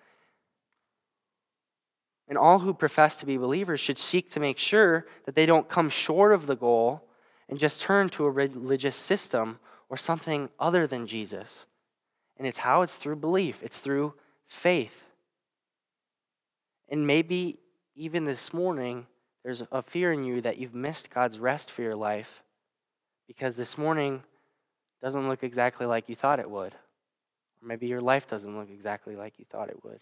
And 2.28 2.38
all 2.38 2.60
who 2.60 2.72
profess 2.72 3.18
to 3.20 3.26
be 3.26 3.36
believers 3.36 3.80
should 3.80 3.98
seek 3.98 4.30
to 4.30 4.40
make 4.40 4.58
sure 4.58 5.06
that 5.26 5.34
they 5.34 5.46
don't 5.46 5.68
come 5.68 5.90
short 5.90 6.32
of 6.32 6.46
the 6.46 6.56
goal 6.56 7.06
and 7.48 7.58
just 7.58 7.82
turn 7.82 8.08
to 8.10 8.24
a 8.24 8.30
religious 8.30 8.96
system 8.96 9.58
or 9.88 9.96
something 9.96 10.48
other 10.58 10.86
than 10.86 11.06
Jesus. 11.06 11.66
And 12.38 12.46
it's 12.46 12.58
how? 12.58 12.82
It's 12.82 12.96
through 12.96 13.16
belief, 13.16 13.62
it's 13.62 13.78
through 13.78 14.14
faith. 14.48 15.04
And 16.88 17.06
maybe 17.06 17.58
even 17.94 18.24
this 18.24 18.52
morning, 18.52 19.06
there's 19.42 19.62
a 19.70 19.82
fear 19.82 20.12
in 20.12 20.24
you 20.24 20.40
that 20.40 20.58
you've 20.58 20.74
missed 20.74 21.10
God's 21.10 21.38
rest 21.38 21.70
for 21.70 21.82
your 21.82 21.94
life 21.94 22.42
because 23.26 23.56
this 23.56 23.76
morning 23.76 24.22
doesn't 25.02 25.28
look 25.28 25.42
exactly 25.42 25.86
like 25.86 26.08
you 26.08 26.16
thought 26.16 26.40
it 26.40 26.50
would. 26.50 26.72
Or 26.72 27.68
maybe 27.68 27.86
your 27.86 28.00
life 28.00 28.26
doesn't 28.26 28.56
look 28.58 28.70
exactly 28.70 29.16
like 29.16 29.38
you 29.38 29.44
thought 29.50 29.68
it 29.68 29.84
would. 29.84 30.00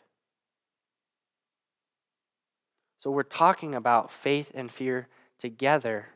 So 3.03 3.11
we're 3.11 3.25
talking 3.25 3.75
about 3.75 4.13
faith 4.13 4.53
and 4.55 4.71
fear 4.71 5.09
together. 5.41 6.07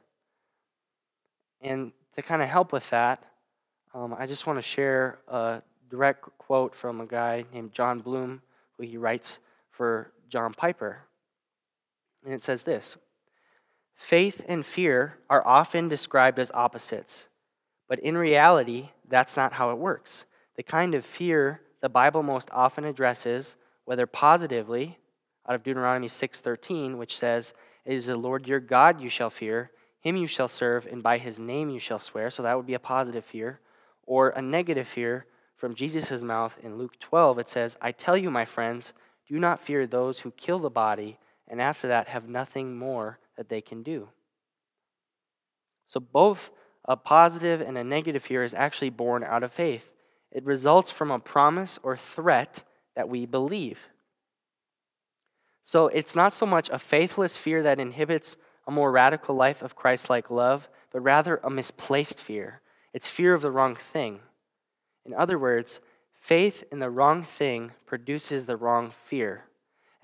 And 1.60 1.90
to 2.14 2.22
kind 2.22 2.40
of 2.40 2.48
help 2.48 2.72
with 2.72 2.88
that, 2.90 3.24
um, 3.92 4.14
I 4.16 4.28
just 4.28 4.46
want 4.46 4.60
to 4.60 4.62
share 4.62 5.18
a 5.26 5.62
direct 5.90 6.28
quote 6.38 6.76
from 6.76 7.00
a 7.00 7.06
guy 7.06 7.44
named 7.52 7.72
Jon 7.72 7.98
Bloom, 7.98 8.40
who 8.78 8.84
he 8.84 8.98
writes 8.98 9.40
for 9.72 10.12
John 10.28 10.54
Piper. 10.54 11.00
And 12.24 12.32
it 12.32 12.44
says 12.44 12.62
this 12.62 12.96
Faith 13.96 14.44
and 14.46 14.64
fear 14.64 15.18
are 15.28 15.44
often 15.44 15.88
described 15.88 16.38
as 16.38 16.52
opposites, 16.52 17.26
but 17.88 17.98
in 17.98 18.16
reality, 18.16 18.90
that's 19.08 19.36
not 19.36 19.54
how 19.54 19.72
it 19.72 19.78
works. 19.78 20.24
The 20.54 20.62
kind 20.62 20.94
of 20.94 21.04
fear 21.04 21.62
the 21.80 21.88
Bible 21.88 22.22
most 22.22 22.48
often 22.52 22.84
addresses, 22.84 23.56
whether 23.86 24.06
positively 24.06 25.00
out 25.48 25.54
of 25.54 25.62
Deuteronomy 25.62 26.08
6:13, 26.08 26.98
which 26.98 27.16
says, 27.16 27.54
"It 27.84 27.94
is 27.94 28.06
the 28.06 28.16
Lord 28.16 28.46
your 28.46 28.60
God 28.60 29.00
you 29.00 29.08
shall 29.08 29.30
fear; 29.30 29.70
him 30.00 30.16
you 30.16 30.26
shall 30.26 30.48
serve, 30.48 30.86
and 30.86 31.02
by 31.02 31.18
his 31.18 31.38
name 31.38 31.70
you 31.70 31.78
shall 31.78 31.98
swear." 31.98 32.30
So 32.30 32.42
that 32.42 32.56
would 32.56 32.66
be 32.66 32.74
a 32.74 32.78
positive 32.78 33.24
fear, 33.24 33.60
or 34.02 34.30
a 34.30 34.42
negative 34.42 34.88
fear 34.88 35.26
from 35.56 35.74
Jesus' 35.74 36.22
mouth 36.22 36.58
in 36.62 36.76
Luke 36.76 36.98
12. 36.98 37.38
It 37.38 37.48
says, 37.48 37.76
"I 37.80 37.92
tell 37.92 38.16
you, 38.16 38.30
my 38.30 38.44
friends, 38.44 38.92
do 39.26 39.38
not 39.38 39.60
fear 39.60 39.86
those 39.86 40.20
who 40.20 40.30
kill 40.32 40.58
the 40.58 40.70
body, 40.70 41.18
and 41.48 41.60
after 41.60 41.88
that 41.88 42.08
have 42.08 42.28
nothing 42.28 42.76
more 42.76 43.18
that 43.36 43.48
they 43.48 43.60
can 43.60 43.82
do." 43.82 44.10
So 45.86 46.00
both 46.00 46.50
a 46.84 46.96
positive 46.96 47.60
and 47.60 47.76
a 47.78 47.84
negative 47.84 48.22
fear 48.22 48.42
is 48.42 48.54
actually 48.54 48.90
born 48.90 49.24
out 49.24 49.42
of 49.42 49.52
faith. 49.52 49.92
It 50.30 50.44
results 50.44 50.90
from 50.90 51.10
a 51.10 51.18
promise 51.18 51.78
or 51.82 51.96
threat 51.96 52.64
that 52.94 53.08
we 53.08 53.26
believe. 53.26 53.88
So 55.66 55.88
it's 55.88 56.14
not 56.14 56.32
so 56.32 56.46
much 56.46 56.70
a 56.70 56.78
faithless 56.78 57.36
fear 57.36 57.60
that 57.64 57.80
inhibits 57.80 58.36
a 58.68 58.70
more 58.70 58.92
radical 58.92 59.34
life 59.34 59.62
of 59.62 59.74
Christ 59.74 60.08
like 60.08 60.30
love, 60.30 60.68
but 60.92 61.00
rather 61.00 61.40
a 61.42 61.50
misplaced 61.50 62.20
fear. 62.20 62.60
It's 62.92 63.08
fear 63.08 63.34
of 63.34 63.42
the 63.42 63.50
wrong 63.50 63.74
thing. 63.74 64.20
In 65.04 65.12
other 65.12 65.40
words, 65.40 65.80
faith 66.20 66.62
in 66.70 66.78
the 66.78 66.88
wrong 66.88 67.24
thing 67.24 67.72
produces 67.84 68.44
the 68.44 68.56
wrong 68.56 68.92
fear. 69.06 69.46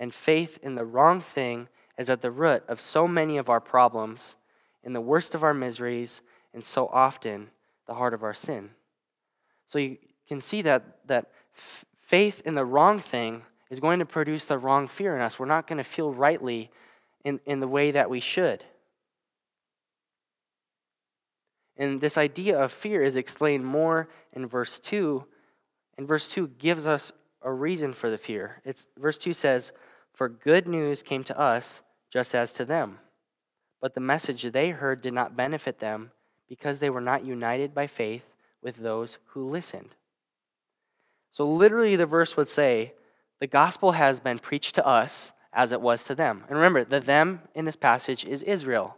And 0.01 0.13
faith 0.13 0.59
in 0.65 0.75
the 0.75 0.85
wrong 0.85 1.21
thing 1.21 1.69
is 1.97 2.11
at 2.11 2.23
the 2.23 2.33
root 2.33 2.65
of 2.67 2.81
so 2.81 3.07
many 3.07 3.39
of 3.39 3.49
our 3.49 3.61
problems, 3.61 4.35
in 4.83 4.95
the 4.95 5.01
worst 5.01 5.33
of 5.33 5.45
our 5.45 5.55
miseries, 5.55 6.23
and 6.53 6.65
so 6.65 6.89
often 6.89 7.51
the 7.87 7.95
heart 7.95 8.15
of 8.15 8.25
our 8.25 8.35
sin. 8.35 8.71
So 9.69 9.79
you 9.79 9.99
can 10.27 10.41
see 10.41 10.61
that, 10.63 11.07
that 11.07 11.31
faith 11.55 12.43
in 12.45 12.57
the 12.57 12.65
wrong 12.65 12.99
thing 12.99 13.43
is 13.73 13.81
going 13.81 14.01
to 14.01 14.05
produce 14.05 14.45
the 14.45 14.59
wrong 14.59 14.87
fear 14.87 15.17
in 15.17 15.23
us. 15.23 15.39
We're 15.39 15.47
not 15.47 15.67
going 15.67 15.79
to 15.79 15.85
feel 15.85 16.13
rightly 16.13 16.71
in, 17.25 17.41
in 17.47 17.59
the 17.61 17.67
way 17.67 17.91
that 17.93 18.11
we 18.11 18.21
should. 18.21 18.63
And 21.79 21.99
this 21.99 22.19
idea 22.19 22.63
of 22.63 22.71
fear 22.71 23.03
is 23.03 23.17
explained 23.17 23.65
more 23.65 24.11
in 24.35 24.47
verse 24.47 24.79
2. 24.79 25.25
And 25.97 26.07
verse 26.07 26.29
2 26.29 26.49
gives 26.59 26.87
us 26.87 27.13
a 27.41 27.51
reason 27.51 27.95
for 27.95 28.11
the 28.11 28.19
fear. 28.19 28.61
It's, 28.67 28.89
verse 28.99 29.17
2 29.17 29.33
says, 29.33 29.73
For 30.13 30.29
good 30.29 30.69
news 30.69 31.03
came 31.03 31.25
to 31.25 31.41
us 31.41 31.81
just 32.13 32.35
as 32.35 32.53
to 32.53 32.67
them. 32.67 32.99
But 33.81 33.95
the 33.95 34.01
message 34.03 34.43
they 34.43 34.69
heard 34.69 35.01
did 35.01 35.15
not 35.15 35.35
benefit 35.35 35.79
them 35.79 36.11
because 36.47 36.79
they 36.79 36.91
were 36.91 37.01
not 37.01 37.25
united 37.25 37.73
by 37.73 37.87
faith 37.87 38.25
with 38.63 38.77
those 38.77 39.17
who 39.29 39.49
listened. 39.49 39.95
So, 41.31 41.51
literally, 41.51 41.97
the 41.97 42.05
verse 42.05 42.37
would 42.37 42.49
say, 42.49 42.93
The 43.43 43.49
gospel 43.49 43.91
has 43.91 44.21
been 44.21 44.39
preached 44.39 44.77
to 44.77 44.87
us 44.87 45.33
as 45.53 45.73
it 45.73 45.81
was 45.81 46.05
to 46.05 46.15
them. 46.15 46.45
And 46.47 46.55
remember, 46.55 46.85
the 46.85 47.01
them 47.01 47.41
in 47.57 47.65
this 47.65 47.75
passage 47.75 48.25
is 48.25 48.41
Israel. 48.45 48.97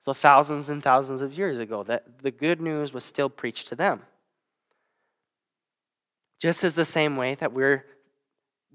So, 0.00 0.12
thousands 0.12 0.68
and 0.68 0.82
thousands 0.82 1.20
of 1.20 1.38
years 1.38 1.60
ago, 1.60 1.84
that 1.84 2.20
the 2.20 2.32
good 2.32 2.60
news 2.60 2.92
was 2.92 3.04
still 3.04 3.30
preached 3.30 3.68
to 3.68 3.76
them. 3.76 4.02
Just 6.40 6.64
as 6.64 6.74
the 6.74 6.84
same 6.84 7.16
way 7.16 7.36
that 7.36 7.52
we're 7.52 7.86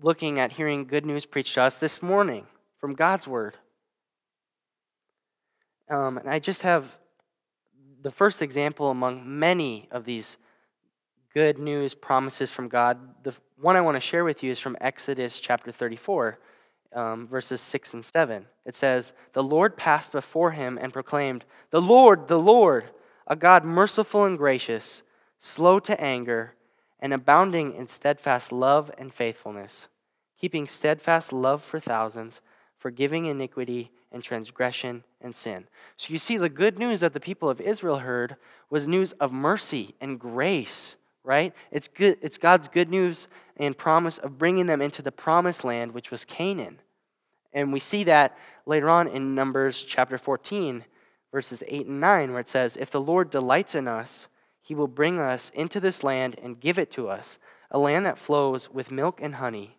looking 0.01 0.39
at 0.39 0.53
hearing 0.53 0.85
good 0.85 1.05
news 1.05 1.25
preached 1.25 1.55
to 1.55 1.63
us 1.63 1.79
this 1.79 2.01
morning 2.01 2.47
from 2.79 2.93
God's 2.93 3.27
word. 3.27 3.57
Um, 5.89 6.17
and 6.17 6.29
I 6.29 6.39
just 6.39 6.61
have 6.61 6.95
the 8.01 8.11
first 8.11 8.41
example 8.41 8.89
among 8.89 9.37
many 9.37 9.89
of 9.91 10.05
these 10.05 10.37
good 11.33 11.59
news 11.59 11.93
promises 11.93 12.49
from 12.51 12.67
God. 12.67 12.97
The 13.23 13.35
one 13.59 13.75
I 13.75 13.81
want 13.81 13.95
to 13.95 14.01
share 14.01 14.23
with 14.23 14.43
you 14.43 14.51
is 14.51 14.59
from 14.59 14.77
Exodus 14.81 15.39
chapter 15.39 15.71
34, 15.71 16.39
um, 16.93 17.27
verses 17.27 17.61
6 17.61 17.93
and 17.93 18.05
7. 18.05 18.45
It 18.65 18.75
says, 18.75 19.13
The 19.33 19.43
Lord 19.43 19.77
passed 19.77 20.11
before 20.11 20.51
him 20.51 20.77
and 20.81 20.93
proclaimed, 20.93 21.45
The 21.71 21.81
Lord, 21.81 22.27
the 22.27 22.39
Lord, 22.39 22.85
a 23.27 23.35
God 23.35 23.63
merciful 23.63 24.25
and 24.25 24.37
gracious, 24.37 25.03
slow 25.37 25.79
to 25.79 25.99
anger, 26.01 26.53
and 26.99 27.13
abounding 27.13 27.75
in 27.75 27.87
steadfast 27.87 28.51
love 28.51 28.91
and 28.97 29.13
faithfulness, 29.13 29.87
keeping 30.39 30.67
steadfast 30.67 31.31
love 31.31 31.63
for 31.63 31.79
thousands, 31.79 32.41
forgiving 32.77 33.25
iniquity 33.25 33.91
and 34.11 34.23
transgression 34.23 35.03
and 35.21 35.35
sin. 35.35 35.67
So 35.97 36.11
you 36.11 36.17
see, 36.17 36.37
the 36.37 36.49
good 36.49 36.79
news 36.79 37.01
that 37.01 37.13
the 37.13 37.19
people 37.19 37.49
of 37.49 37.61
Israel 37.61 37.99
heard 37.99 38.35
was 38.69 38.87
news 38.87 39.11
of 39.13 39.31
mercy 39.31 39.95
and 40.01 40.19
grace, 40.19 40.95
right? 41.29 41.53
It's, 41.69 41.87
good, 41.87 42.17
it's 42.23 42.39
God's 42.39 42.67
good 42.67 42.89
news 42.89 43.27
and 43.55 43.77
promise 43.77 44.17
of 44.17 44.39
bringing 44.39 44.65
them 44.65 44.81
into 44.81 45.03
the 45.03 45.11
promised 45.11 45.63
land, 45.63 45.91
which 45.91 46.09
was 46.09 46.25
Canaan. 46.25 46.79
And 47.53 47.71
we 47.71 47.79
see 47.79 48.03
that 48.05 48.35
later 48.65 48.89
on 48.89 49.07
in 49.07 49.35
Numbers 49.35 49.79
chapter 49.83 50.17
14, 50.17 50.83
verses 51.31 51.61
8 51.67 51.85
and 51.85 52.01
9, 52.01 52.31
where 52.31 52.39
it 52.39 52.47
says, 52.47 52.75
If 52.75 52.89
the 52.89 52.99
Lord 52.99 53.29
delights 53.29 53.75
in 53.75 53.87
us, 53.87 54.27
he 54.59 54.73
will 54.73 54.87
bring 54.87 55.19
us 55.19 55.51
into 55.51 55.79
this 55.79 56.03
land 56.03 56.35
and 56.41 56.59
give 56.59 56.79
it 56.79 56.89
to 56.93 57.09
us, 57.09 57.37
a 57.69 57.77
land 57.77 58.07
that 58.07 58.17
flows 58.17 58.71
with 58.71 58.89
milk 58.89 59.19
and 59.21 59.35
honey. 59.35 59.77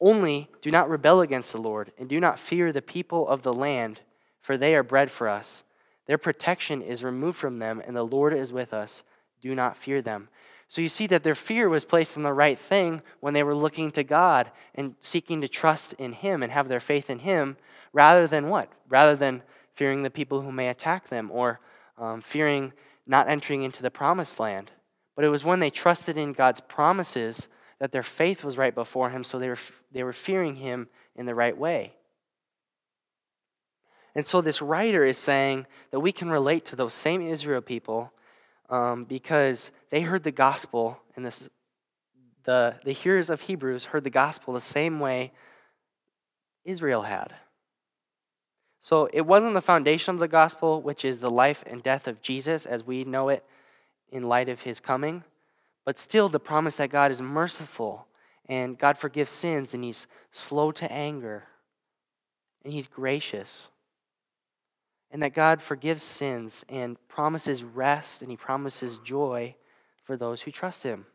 Only 0.00 0.48
do 0.62 0.70
not 0.70 0.88
rebel 0.88 1.20
against 1.20 1.52
the 1.52 1.60
Lord, 1.60 1.92
and 1.98 2.08
do 2.08 2.18
not 2.18 2.40
fear 2.40 2.72
the 2.72 2.80
people 2.80 3.28
of 3.28 3.42
the 3.42 3.52
land, 3.52 4.00
for 4.40 4.56
they 4.56 4.74
are 4.74 4.82
bread 4.82 5.10
for 5.10 5.28
us. 5.28 5.64
Their 6.06 6.16
protection 6.16 6.80
is 6.80 7.04
removed 7.04 7.36
from 7.36 7.58
them, 7.58 7.82
and 7.86 7.94
the 7.94 8.04
Lord 8.04 8.32
is 8.32 8.54
with 8.54 8.72
us. 8.72 9.02
Do 9.42 9.54
not 9.54 9.76
fear 9.76 10.00
them. 10.00 10.30
So 10.68 10.82
you 10.82 10.88
see 10.88 11.06
that 11.06 11.24
their 11.24 11.34
fear 11.34 11.68
was 11.70 11.86
placed 11.86 12.16
in 12.16 12.22
the 12.22 12.32
right 12.32 12.58
thing 12.58 13.00
when 13.20 13.32
they 13.32 13.42
were 13.42 13.54
looking 13.54 13.90
to 13.92 14.04
God 14.04 14.50
and 14.74 14.94
seeking 15.00 15.40
to 15.40 15.48
trust 15.48 15.94
in 15.94 16.12
Him 16.12 16.42
and 16.42 16.52
have 16.52 16.68
their 16.68 16.80
faith 16.80 17.08
in 17.08 17.20
Him, 17.20 17.56
rather 17.94 18.26
than 18.26 18.50
what? 18.50 18.70
Rather 18.88 19.16
than 19.16 19.42
fearing 19.74 20.02
the 20.02 20.10
people 20.10 20.42
who 20.42 20.52
may 20.52 20.68
attack 20.68 21.08
them 21.08 21.30
or 21.32 21.60
um, 21.96 22.20
fearing 22.20 22.72
not 23.06 23.28
entering 23.28 23.62
into 23.62 23.82
the 23.82 23.90
promised 23.90 24.38
land. 24.38 24.70
But 25.16 25.24
it 25.24 25.30
was 25.30 25.42
when 25.42 25.60
they 25.60 25.70
trusted 25.70 26.18
in 26.18 26.34
God's 26.34 26.60
promises 26.60 27.48
that 27.80 27.90
their 27.90 28.02
faith 28.02 28.44
was 28.44 28.58
right 28.58 28.74
before 28.74 29.08
Him, 29.08 29.24
so 29.24 29.38
they 29.38 29.48
were, 29.48 29.58
they 29.90 30.02
were 30.02 30.12
fearing 30.12 30.56
Him 30.56 30.88
in 31.16 31.24
the 31.24 31.34
right 31.34 31.56
way. 31.56 31.94
And 34.14 34.26
so 34.26 34.40
this 34.40 34.60
writer 34.60 35.04
is 35.04 35.16
saying 35.16 35.66
that 35.92 36.00
we 36.00 36.12
can 36.12 36.28
relate 36.28 36.66
to 36.66 36.76
those 36.76 36.92
same 36.92 37.22
Israel 37.22 37.62
people 37.62 38.12
um, 38.68 39.04
because 39.04 39.70
they 39.90 40.02
heard 40.02 40.24
the 40.24 40.30
gospel, 40.30 40.98
and 41.16 41.24
this, 41.24 41.48
the, 42.44 42.76
the 42.84 42.92
hearers 42.92 43.30
of 43.30 43.42
Hebrews 43.42 43.86
heard 43.86 44.04
the 44.04 44.10
gospel 44.10 44.54
the 44.54 44.60
same 44.60 45.00
way 45.00 45.32
Israel 46.64 47.02
had. 47.02 47.34
So 48.80 49.08
it 49.12 49.22
wasn't 49.22 49.54
the 49.54 49.60
foundation 49.60 50.14
of 50.14 50.20
the 50.20 50.28
gospel, 50.28 50.80
which 50.80 51.04
is 51.04 51.20
the 51.20 51.30
life 51.30 51.64
and 51.66 51.82
death 51.82 52.06
of 52.06 52.22
Jesus 52.22 52.64
as 52.64 52.86
we 52.86 53.04
know 53.04 53.28
it 53.28 53.44
in 54.10 54.28
light 54.28 54.48
of 54.48 54.62
his 54.62 54.80
coming, 54.80 55.24
but 55.84 55.98
still 55.98 56.28
the 56.28 56.40
promise 56.40 56.76
that 56.76 56.90
God 56.90 57.10
is 57.10 57.20
merciful 57.20 58.06
and 58.46 58.78
God 58.78 58.98
forgives 58.98 59.30
sins 59.30 59.74
and 59.74 59.84
he's 59.84 60.06
slow 60.30 60.72
to 60.72 60.90
anger 60.90 61.44
and 62.64 62.72
he's 62.72 62.86
gracious. 62.86 63.68
And 65.10 65.22
that 65.22 65.34
God 65.34 65.62
forgives 65.62 66.02
sins 66.02 66.64
and 66.68 66.96
promises 67.08 67.64
rest 67.64 68.20
and 68.20 68.30
he 68.30 68.36
promises 68.36 68.98
joy 68.98 69.54
for 70.04 70.16
those 70.16 70.42
who 70.42 70.50
trust 70.50 70.82
him. 70.82 71.06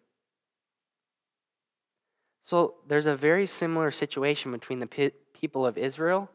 So 2.42 2.76
there's 2.88 3.06
a 3.06 3.16
very 3.16 3.46
similar 3.48 3.90
situation 3.92 4.52
between 4.52 4.80
the 4.80 5.12
people 5.34 5.66
of 5.66 5.78
Israel 5.78 6.30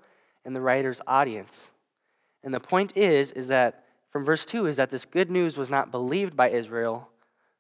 and 0.45 0.57
the 0.57 0.61
writer's 0.61 1.01
audience. 1.07 1.71
And 2.43 2.55
the 2.55 2.61
point 2.61 2.97
is 2.97 3.33
is 3.33 3.49
that 3.49 3.85
from 4.11 4.25
verse 4.25 4.47
2 4.47 4.67
is 4.67 4.79
that 4.79 4.91
this 4.91 5.05
good 5.05 5.31
news 5.31 5.57
was 5.57 5.69
not 5.69 5.91
believed 5.91 6.35
by 6.35 6.51
Israel, 6.51 7.09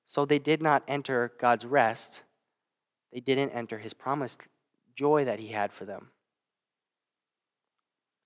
so 0.06 0.24
they 0.24 0.38
did 0.38 0.62
not 0.62 0.82
enter 0.88 1.32
God's 1.38 1.66
rest. 1.66 2.22
They 3.12 3.20
didn't 3.20 3.50
enter 3.50 3.78
his 3.78 3.92
promised 3.92 4.40
joy 4.96 5.26
that 5.26 5.38
he 5.38 5.48
had 5.48 5.72
for 5.72 5.84
them. 5.84 6.08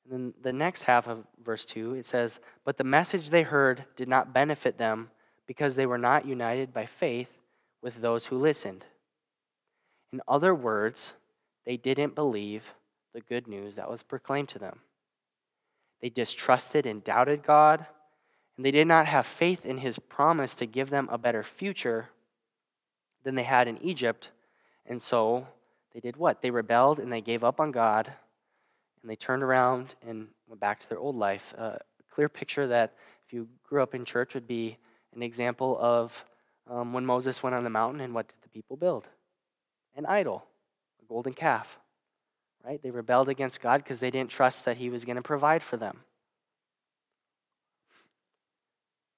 And 0.04 0.12
then 0.12 0.34
the 0.42 0.52
next 0.52 0.84
half 0.84 1.06
of 1.06 1.24
verse 1.42 1.64
2, 1.64 1.94
it 1.94 2.06
says, 2.06 2.40
But 2.64 2.76
the 2.76 2.84
message 2.84 3.30
they 3.30 3.42
heard 3.42 3.84
did 3.96 4.08
not 4.08 4.32
benefit 4.32 4.78
them 4.78 5.10
because 5.46 5.74
they 5.74 5.86
were 5.86 5.98
not 5.98 6.26
united 6.26 6.72
by 6.72 6.86
faith 6.86 7.28
with 7.82 8.00
those 8.00 8.26
who 8.26 8.38
listened. 8.38 8.84
In 10.12 10.20
other 10.28 10.54
words, 10.54 11.14
they 11.64 11.76
didn't 11.76 12.14
believe 12.14 12.64
the 13.12 13.20
good 13.20 13.46
news 13.46 13.76
that 13.76 13.90
was 13.90 14.02
proclaimed 14.02 14.48
to 14.50 14.58
them. 14.58 14.80
They 16.00 16.08
distrusted 16.08 16.86
and 16.86 17.04
doubted 17.04 17.42
God, 17.42 17.86
and 18.56 18.66
they 18.66 18.70
did 18.70 18.86
not 18.86 19.06
have 19.06 19.26
faith 19.26 19.64
in 19.64 19.78
his 19.78 19.98
promise 19.98 20.54
to 20.56 20.66
give 20.66 20.90
them 20.90 21.08
a 21.10 21.18
better 21.18 21.42
future 21.42 22.08
than 23.22 23.34
they 23.34 23.44
had 23.44 23.68
in 23.68 23.80
Egypt. 23.82 24.30
And 24.86 25.00
so 25.00 25.46
they 25.94 26.00
did 26.00 26.16
what? 26.16 26.42
They 26.42 26.50
rebelled 26.50 26.98
and 26.98 27.12
they 27.12 27.20
gave 27.20 27.44
up 27.44 27.60
on 27.60 27.70
God, 27.70 28.12
and 29.02 29.10
they 29.10 29.16
turned 29.16 29.42
around 29.42 29.94
and 30.06 30.28
went 30.48 30.60
back 30.60 30.80
to 30.80 30.88
their 30.88 30.98
old 30.98 31.16
life. 31.16 31.52
A 31.58 31.80
clear 32.14 32.28
picture 32.28 32.66
that 32.68 32.94
if 33.26 33.32
you 33.32 33.48
grew 33.68 33.82
up 33.82 33.94
in 33.94 34.04
church 34.04 34.34
would 34.34 34.46
be 34.46 34.78
an 35.14 35.22
example 35.22 35.76
of 35.80 36.24
um, 36.70 36.92
when 36.92 37.04
Moses 37.04 37.42
went 37.42 37.54
on 37.54 37.64
the 37.64 37.70
mountain 37.70 38.00
and 38.00 38.14
what 38.14 38.28
did 38.28 38.36
the 38.42 38.48
people 38.48 38.76
build? 38.76 39.06
An 39.96 40.06
idol, 40.06 40.44
a 41.02 41.04
golden 41.06 41.34
calf 41.34 41.78
right? 42.64 42.82
They 42.82 42.90
rebelled 42.90 43.28
against 43.28 43.60
God 43.60 43.82
because 43.82 44.00
they 44.00 44.10
didn't 44.10 44.30
trust 44.30 44.64
that 44.64 44.76
He 44.76 44.90
was 44.90 45.04
going 45.04 45.16
to 45.16 45.22
provide 45.22 45.62
for 45.62 45.76
them. 45.76 46.00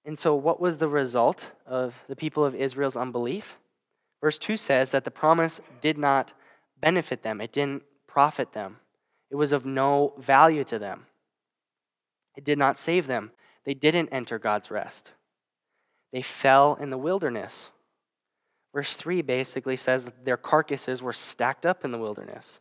And 0.05 0.19
so, 0.19 0.35
what 0.35 0.61
was 0.61 0.79
the 0.79 0.89
result 0.89 1.53
of 1.67 1.95
the 2.09 2.17
people 2.17 2.45
of 2.45 2.55
Israel's 2.55 2.97
unbelief? 2.97 3.57
Verse 4.21 4.39
2 4.39 4.57
says 4.57 4.91
that 4.91 5.05
the 5.05 5.11
promise 5.11 5.61
did 5.81 5.99
not 5.99 6.33
benefit 6.81 7.23
them, 7.23 7.41
it 7.41 7.53
didn't 7.53 7.83
profit 8.07 8.53
them, 8.53 8.79
it 9.35 9.37
was 9.37 9.53
of 9.53 9.67
no 9.67 10.13
value 10.17 10.63
to 10.63 10.79
them. 10.79 11.07
It 12.37 12.45
did 12.45 12.57
not 12.57 12.79
save 12.79 13.09
them. 13.09 13.33
They 13.65 13.75
didn't 13.75 14.11
enter 14.11 14.39
God's 14.39 14.71
rest. 14.71 15.11
They 16.13 16.23
fell 16.23 16.79
in 16.81 16.91
the 16.91 16.97
wilderness. 16.97 17.73
Verse 18.73 18.95
3 18.95 19.23
basically 19.23 19.75
says 19.75 20.05
that 20.05 20.25
their 20.25 20.37
carcasses 20.37 21.03
were 21.03 21.13
stacked 21.13 21.67
up 21.67 21.85
in 21.85 21.91
the 21.91 21.99
wilderness 21.99 22.61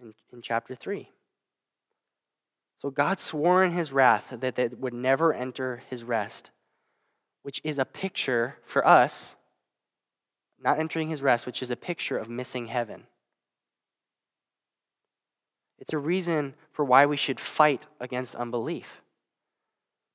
in, 0.00 0.14
in 0.32 0.40
chapter 0.40 0.76
3. 0.76 1.08
So 2.78 2.90
God 2.90 3.18
swore 3.18 3.64
in 3.64 3.72
his 3.72 3.92
wrath 3.92 4.32
that 4.38 4.54
they 4.54 4.68
would 4.68 4.94
never 4.94 5.34
enter 5.34 5.82
his 5.90 6.04
rest, 6.04 6.50
which 7.42 7.60
is 7.64 7.80
a 7.80 7.84
picture 7.84 8.54
for 8.64 8.86
us, 8.86 9.34
not 10.62 10.78
entering 10.78 11.08
his 11.08 11.22
rest, 11.22 11.44
which 11.44 11.60
is 11.60 11.72
a 11.72 11.76
picture 11.76 12.18
of 12.18 12.28
missing 12.28 12.66
heaven. 12.66 13.08
It's 15.82 15.92
a 15.92 15.98
reason 15.98 16.54
for 16.70 16.84
why 16.84 17.06
we 17.06 17.16
should 17.16 17.40
fight 17.40 17.88
against 17.98 18.36
unbelief. 18.36 19.02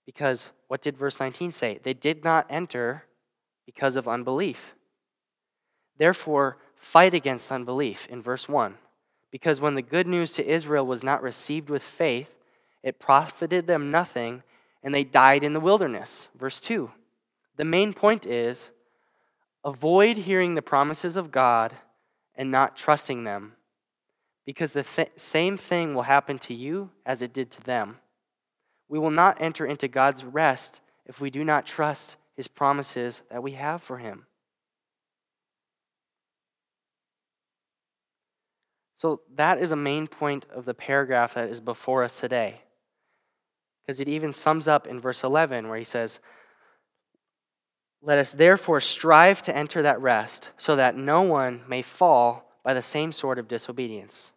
Because 0.06 0.48
what 0.70 0.82
did 0.82 0.96
verse 0.96 1.20
19 1.20 1.52
say? 1.52 1.82
They 1.84 1.94
did 1.94 2.24
not 2.24 2.48
enter 2.50 3.04
because 3.66 3.98
of 3.98 4.08
unbelief. 4.08 4.76
Therefore, 5.98 6.56
fight 6.78 7.14
against 7.14 7.52
unbelief 7.52 8.08
in 8.10 8.22
verse 8.22 8.48
1. 8.48 8.76
Because 9.30 9.60
when 9.60 9.76
the 9.76 9.82
good 9.82 10.08
news 10.08 10.32
to 10.34 10.50
Israel 10.50 10.86
was 10.86 11.04
not 11.04 11.22
received 11.22 11.70
with 11.70 11.84
faith, 11.84 12.30
it 12.82 12.98
profited 12.98 13.68
them 13.68 13.92
nothing, 13.92 14.44
and 14.82 14.96
they 14.96 15.04
died 15.04 15.44
in 15.44 15.52
the 15.52 15.60
wilderness. 15.60 16.30
Verse 16.34 16.62
2. 16.62 16.90
The 17.58 17.66
main 17.66 17.92
point 17.92 18.26
is 18.26 18.70
avoid 19.66 20.16
hearing 20.16 20.56
the 20.56 20.62
promises 20.62 21.18
of 21.18 21.30
God 21.30 21.74
and 22.36 22.50
not 22.52 22.78
trusting 22.78 23.26
them, 23.26 23.58
because 24.48 24.72
the 24.72 24.84
th- 24.84 25.12
same 25.18 25.58
thing 25.58 25.94
will 25.94 26.04
happen 26.04 26.40
to 26.40 26.54
you 26.54 26.90
as 27.06 27.22
it 27.22 27.34
did 27.34 27.52
to 27.52 27.62
them. 27.62 27.98
We 28.88 28.98
will 28.98 29.12
not 29.12 29.42
enter 29.42 29.66
into 29.66 29.90
God's 29.90 30.24
rest 30.24 30.80
if 31.06 31.20
we 31.20 31.30
do 31.30 31.44
not 31.44 31.68
trust 31.68 32.16
his 32.38 32.48
promises 32.48 33.22
that 33.30 33.44
we 33.44 33.52
have 33.52 33.84
for 33.84 33.98
him. 33.98 34.26
So, 38.96 39.20
that 39.36 39.62
is 39.62 39.72
a 39.72 39.76
main 39.76 40.08
point 40.08 40.46
of 40.52 40.64
the 40.64 40.74
paragraph 40.74 41.34
that 41.34 41.50
is 41.50 41.60
before 41.60 42.06
us 42.06 42.20
today. 42.20 42.62
Because 43.86 44.00
it 44.00 44.08
even 44.08 44.32
sums 44.32 44.68
up 44.68 44.88
in 44.88 45.00
verse 45.00 45.24
11 45.24 45.68
where 45.68 45.78
he 45.78 45.84
says, 45.84 46.20
Let 48.02 48.18
us 48.18 48.32
therefore 48.32 48.80
strive 48.80 49.42
to 49.44 49.56
enter 49.56 49.82
that 49.82 50.02
rest, 50.02 50.52
so 50.58 50.78
that 50.78 50.96
no 50.96 51.24
one 51.24 51.64
may 51.68 51.82
fall 51.82 52.50
by 52.64 52.74
the 52.74 52.82
same 52.82 53.12
sort 53.12 53.40
of 53.40 53.50
disobedience. 53.50 54.32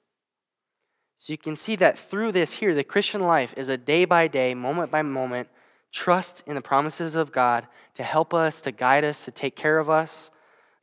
So 1.20 1.34
you 1.34 1.36
can 1.36 1.54
see 1.54 1.76
that 1.76 1.98
through 1.98 2.32
this 2.32 2.54
here, 2.54 2.74
the 2.74 2.82
Christian 2.82 3.20
life 3.20 3.52
is 3.54 3.68
a 3.68 3.76
day 3.76 4.06
by 4.06 4.26
day, 4.26 4.54
moment 4.54 4.90
by 4.90 5.02
moment 5.02 5.50
trust 5.92 6.42
in 6.46 6.54
the 6.54 6.62
promises 6.62 7.14
of 7.14 7.30
God 7.30 7.66
to 7.96 8.02
help 8.02 8.32
us, 8.32 8.62
to 8.62 8.72
guide 8.72 9.04
us, 9.04 9.26
to 9.26 9.30
take 9.30 9.54
care 9.54 9.78
of 9.78 9.90
us, 9.90 10.30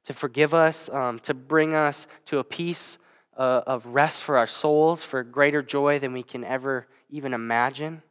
to 0.04 0.14
forgive 0.14 0.54
us, 0.54 0.90
um, 0.90 1.18
to 1.22 1.34
bring 1.34 1.74
us 1.74 2.06
to 2.26 2.38
a 2.38 2.44
peace 2.44 3.00
uh, 3.36 3.64
of 3.66 3.88
rest 3.88 4.22
for 4.22 4.38
our 4.38 4.46
souls, 4.46 5.02
for 5.02 5.24
greater 5.24 5.64
joy 5.64 5.98
than 5.98 6.14
we 6.14 6.22
can 6.22 6.44
ever 6.44 6.86
even 7.10 7.34
imagine. 7.34 8.04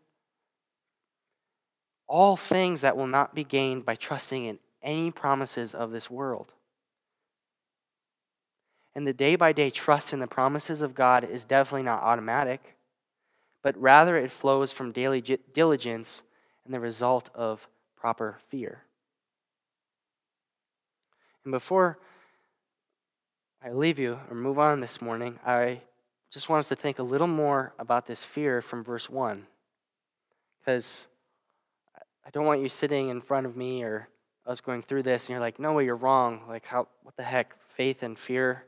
All 2.09 2.37
things 2.37 2.81
that 2.81 2.97
will 2.97 3.07
not 3.07 3.37
be 3.37 3.45
gained 3.45 3.87
by 3.87 3.95
trusting 3.95 4.47
in 4.47 4.59
any 4.83 5.12
promises 5.12 5.77
of 5.77 5.93
this 5.93 6.11
world. 6.11 6.53
And 8.97 9.07
the 9.07 9.13
day 9.13 9.37
by 9.37 9.53
day 9.53 9.69
trust 9.69 10.15
in 10.15 10.21
the 10.21 10.27
promises 10.27 10.81
of 10.81 10.95
God 10.95 11.23
is 11.23 11.45
definitely 11.45 11.83
not 11.83 12.03
automatic, 12.03 12.77
but 13.63 13.77
rather 13.79 14.17
it 14.17 14.33
flows 14.33 14.73
from 14.73 14.91
daily 14.91 15.21
diligence 15.21 16.23
and 16.65 16.73
the 16.73 16.81
result 16.81 17.29
of 17.35 17.69
proper 17.95 18.39
fear. 18.49 18.85
And 21.45 21.53
before 21.53 21.99
I 23.63 23.73
leave 23.73 23.99
you 23.99 24.19
or 24.31 24.35
move 24.35 24.59
on 24.59 24.81
this 24.81 25.03
morning, 25.03 25.39
I 25.45 25.83
just 26.33 26.49
want 26.49 26.61
us 26.61 26.69
to 26.71 26.75
think 26.75 26.99
a 26.99 27.03
little 27.03 27.27
more 27.27 27.75
about 27.79 28.07
this 28.07 28.25
fear 28.25 28.63
from 28.63 28.83
verse 28.83 29.11
1. 29.11 29.47
Because 30.59 31.07
I 32.25 32.31
don't 32.31 32.47
want 32.47 32.63
you 32.63 32.71
sitting 32.71 33.11
in 33.11 33.21
front 33.21 33.45
of 33.45 33.59
me 33.59 33.83
or 33.83 34.09
us 34.47 34.63
going 34.63 34.83
through 34.83 35.03
this 35.03 35.25
and 35.25 35.35
you're 35.35 35.41
like, 35.41 35.61
no 35.61 35.75
way, 35.75 35.85
you're 35.85 35.97
wrong. 35.97 36.41
Like, 36.49 36.65
how, 36.65 36.89
what 37.03 37.15
the 37.19 37.25
heck? 37.25 37.55
Faith 37.75 38.03
and 38.03 38.19
fear 38.19 38.65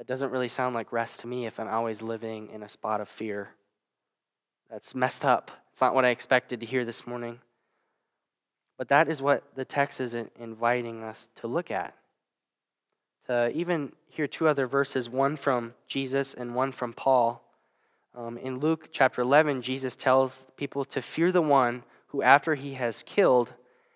that 0.00 0.06
doesn't 0.06 0.30
really 0.30 0.48
sound 0.48 0.74
like 0.74 0.94
rest 0.94 1.20
to 1.20 1.26
me 1.26 1.44
if 1.44 1.60
I'm 1.60 1.68
always 1.68 2.00
living 2.00 2.48
in 2.54 2.62
a 2.62 2.68
spot 2.70 3.02
of 3.02 3.08
fear. 3.10 3.50
That's 4.70 4.94
messed 4.94 5.26
up. 5.26 5.50
It's 5.72 5.82
not 5.82 5.94
what 5.94 6.06
I 6.06 6.08
expected 6.08 6.60
to 6.60 6.66
hear 6.66 6.86
this 6.86 7.06
morning. 7.06 7.38
But 8.78 8.88
that 8.88 9.10
is 9.10 9.20
what 9.20 9.44
the 9.56 9.66
text 9.66 10.00
is 10.00 10.14
inviting 10.14 11.02
us 11.02 11.28
to 11.34 11.48
look 11.48 11.70
at. 11.70 11.94
To 13.26 13.50
even 13.50 13.92
hear 14.06 14.26
two 14.26 14.48
other 14.48 14.66
verses, 14.66 15.10
one 15.10 15.36
from 15.36 15.74
Jesus 15.86 16.32
and 16.32 16.54
one 16.54 16.72
from 16.72 16.94
Paul. 16.94 17.44
Um, 18.16 18.38
in 18.38 18.58
Luke 18.58 18.88
chapter 18.92 19.20
11, 19.20 19.60
Jesus 19.60 19.96
tells 19.96 20.46
people 20.56 20.86
to 20.86 21.02
fear 21.02 21.30
the 21.30 21.42
one 21.42 21.82
who, 22.06 22.22
after 22.22 22.54
he 22.54 22.72
has 22.72 23.02
killed, 23.02 23.52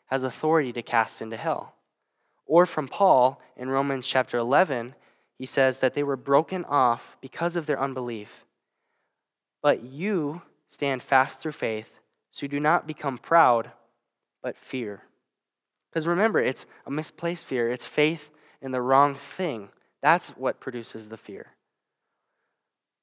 has 0.08 0.22
authority 0.22 0.70
to 0.74 0.82
cast 0.82 1.22
into 1.22 1.38
hell. 1.38 1.76
Or 2.44 2.66
from 2.66 2.88
Paul 2.88 3.40
in 3.56 3.70
Romans 3.70 4.06
chapter 4.06 4.36
11, 4.36 4.94
he 5.38 5.46
says 5.46 5.80
that 5.80 5.94
they 5.94 6.02
were 6.02 6.16
broken 6.16 6.64
off 6.64 7.16
because 7.20 7.56
of 7.56 7.66
their 7.66 7.80
unbelief. 7.80 8.44
But 9.62 9.82
you 9.82 10.42
stand 10.68 11.02
fast 11.02 11.40
through 11.40 11.52
faith, 11.52 11.88
so 12.30 12.44
you 12.44 12.48
do 12.48 12.60
not 12.60 12.86
become 12.86 13.18
proud, 13.18 13.70
but 14.42 14.56
fear. 14.56 15.02
Because 15.90 16.06
remember, 16.06 16.40
it's 16.40 16.66
a 16.86 16.90
misplaced 16.90 17.46
fear, 17.46 17.70
it's 17.70 17.86
faith 17.86 18.30
in 18.60 18.72
the 18.72 18.82
wrong 18.82 19.14
thing. 19.14 19.68
That's 20.02 20.30
what 20.30 20.60
produces 20.60 21.08
the 21.08 21.16
fear. 21.16 21.46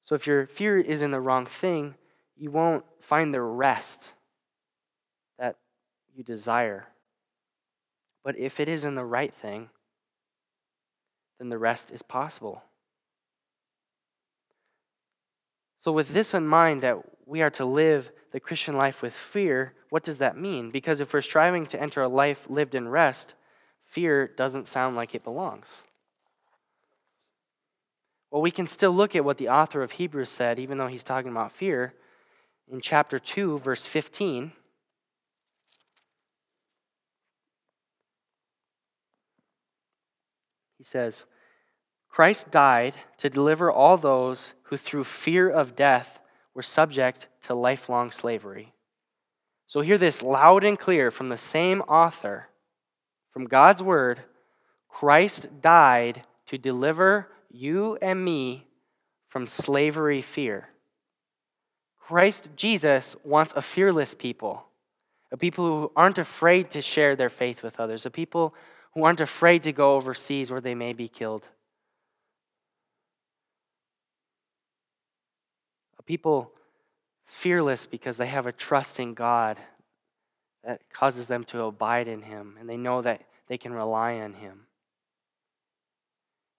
So 0.02 0.14
if 0.14 0.26
your 0.26 0.46
fear 0.46 0.78
is 0.78 1.02
in 1.02 1.10
the 1.10 1.20
wrong 1.20 1.46
thing, 1.46 1.94
you 2.36 2.50
won't 2.50 2.84
find 3.00 3.32
the 3.32 3.40
rest 3.40 4.12
that 5.38 5.56
you 6.14 6.22
desire. 6.22 6.86
But 8.24 8.38
if 8.38 8.60
it 8.60 8.68
is 8.68 8.84
in 8.84 8.94
the 8.94 9.04
right 9.04 9.32
thing, 9.32 9.70
then 11.42 11.48
the 11.48 11.58
rest 11.58 11.90
is 11.90 12.02
possible. 12.02 12.62
So, 15.80 15.90
with 15.90 16.12
this 16.12 16.34
in 16.34 16.46
mind, 16.46 16.82
that 16.82 16.98
we 17.26 17.42
are 17.42 17.50
to 17.50 17.64
live 17.64 18.12
the 18.30 18.38
Christian 18.38 18.76
life 18.76 19.02
with 19.02 19.12
fear, 19.12 19.72
what 19.90 20.04
does 20.04 20.18
that 20.18 20.38
mean? 20.38 20.70
Because 20.70 21.00
if 21.00 21.12
we're 21.12 21.20
striving 21.20 21.66
to 21.66 21.82
enter 21.82 22.00
a 22.00 22.06
life 22.06 22.46
lived 22.48 22.76
in 22.76 22.86
rest, 22.86 23.34
fear 23.84 24.28
doesn't 24.28 24.68
sound 24.68 24.94
like 24.94 25.16
it 25.16 25.24
belongs. 25.24 25.82
Well, 28.30 28.40
we 28.40 28.52
can 28.52 28.68
still 28.68 28.92
look 28.92 29.16
at 29.16 29.24
what 29.24 29.38
the 29.38 29.48
author 29.48 29.82
of 29.82 29.90
Hebrews 29.90 30.30
said, 30.30 30.60
even 30.60 30.78
though 30.78 30.86
he's 30.86 31.02
talking 31.02 31.32
about 31.32 31.50
fear, 31.50 31.92
in 32.70 32.80
chapter 32.80 33.18
2, 33.18 33.58
verse 33.58 33.84
15. 33.84 34.52
He 40.78 40.84
says, 40.84 41.24
Christ 42.12 42.50
died 42.50 42.94
to 43.16 43.30
deliver 43.30 43.72
all 43.72 43.96
those 43.96 44.52
who, 44.64 44.76
through 44.76 45.04
fear 45.04 45.48
of 45.48 45.74
death, 45.74 46.20
were 46.54 46.62
subject 46.62 47.26
to 47.46 47.54
lifelong 47.54 48.10
slavery. 48.10 48.74
So, 49.66 49.80
hear 49.80 49.96
this 49.96 50.22
loud 50.22 50.62
and 50.62 50.78
clear 50.78 51.10
from 51.10 51.30
the 51.30 51.38
same 51.38 51.80
author, 51.82 52.48
from 53.32 53.46
God's 53.46 53.82
word 53.82 54.20
Christ 54.90 55.62
died 55.62 56.24
to 56.46 56.58
deliver 56.58 57.28
you 57.50 57.96
and 58.02 58.22
me 58.22 58.66
from 59.28 59.46
slavery 59.46 60.20
fear. 60.20 60.68
Christ 61.98 62.50
Jesus 62.56 63.16
wants 63.24 63.54
a 63.56 63.62
fearless 63.62 64.14
people, 64.14 64.64
a 65.32 65.38
people 65.38 65.64
who 65.64 65.92
aren't 65.96 66.18
afraid 66.18 66.70
to 66.72 66.82
share 66.82 67.16
their 67.16 67.30
faith 67.30 67.62
with 67.62 67.80
others, 67.80 68.04
a 68.04 68.10
people 68.10 68.54
who 68.92 69.04
aren't 69.04 69.22
afraid 69.22 69.62
to 69.62 69.72
go 69.72 69.96
overseas 69.96 70.50
where 70.50 70.60
they 70.60 70.74
may 70.74 70.92
be 70.92 71.08
killed. 71.08 71.46
People 76.02 76.52
fearless 77.26 77.86
because 77.86 78.16
they 78.16 78.26
have 78.26 78.46
a 78.46 78.52
trust 78.52 79.00
in 79.00 79.14
God 79.14 79.58
that 80.64 80.80
causes 80.92 81.26
them 81.26 81.44
to 81.44 81.64
abide 81.64 82.08
in 82.08 82.22
Him 82.22 82.56
and 82.58 82.68
they 82.68 82.76
know 82.76 83.02
that 83.02 83.22
they 83.48 83.58
can 83.58 83.72
rely 83.72 84.20
on 84.20 84.34
Him. 84.34 84.66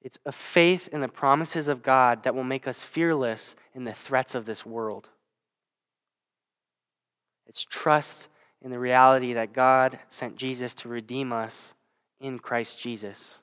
It's 0.01 0.19
a 0.25 0.31
faith 0.31 0.89
in 0.91 0.99
the 0.99 1.07
promises 1.07 1.69
of 1.69 1.81
God 1.81 2.23
that 2.23 2.35
will 2.35 2.43
make 2.43 2.67
us 2.67 2.83
fearless 2.83 3.55
in 3.73 3.85
the 3.85 3.93
threats 3.93 4.35
of 4.35 4.45
this 4.45 4.65
world. 4.65 5.09
It's 7.47 7.63
trust 7.63 8.27
in 8.61 8.71
the 8.71 8.79
reality 8.79 9.33
that 9.33 9.53
God 9.53 9.99
sent 10.09 10.35
Jesus 10.35 10.73
to 10.75 10.89
redeem 10.89 11.31
us 11.31 11.73
in 12.19 12.39
Christ 12.39 12.79
Jesus. 12.79 13.39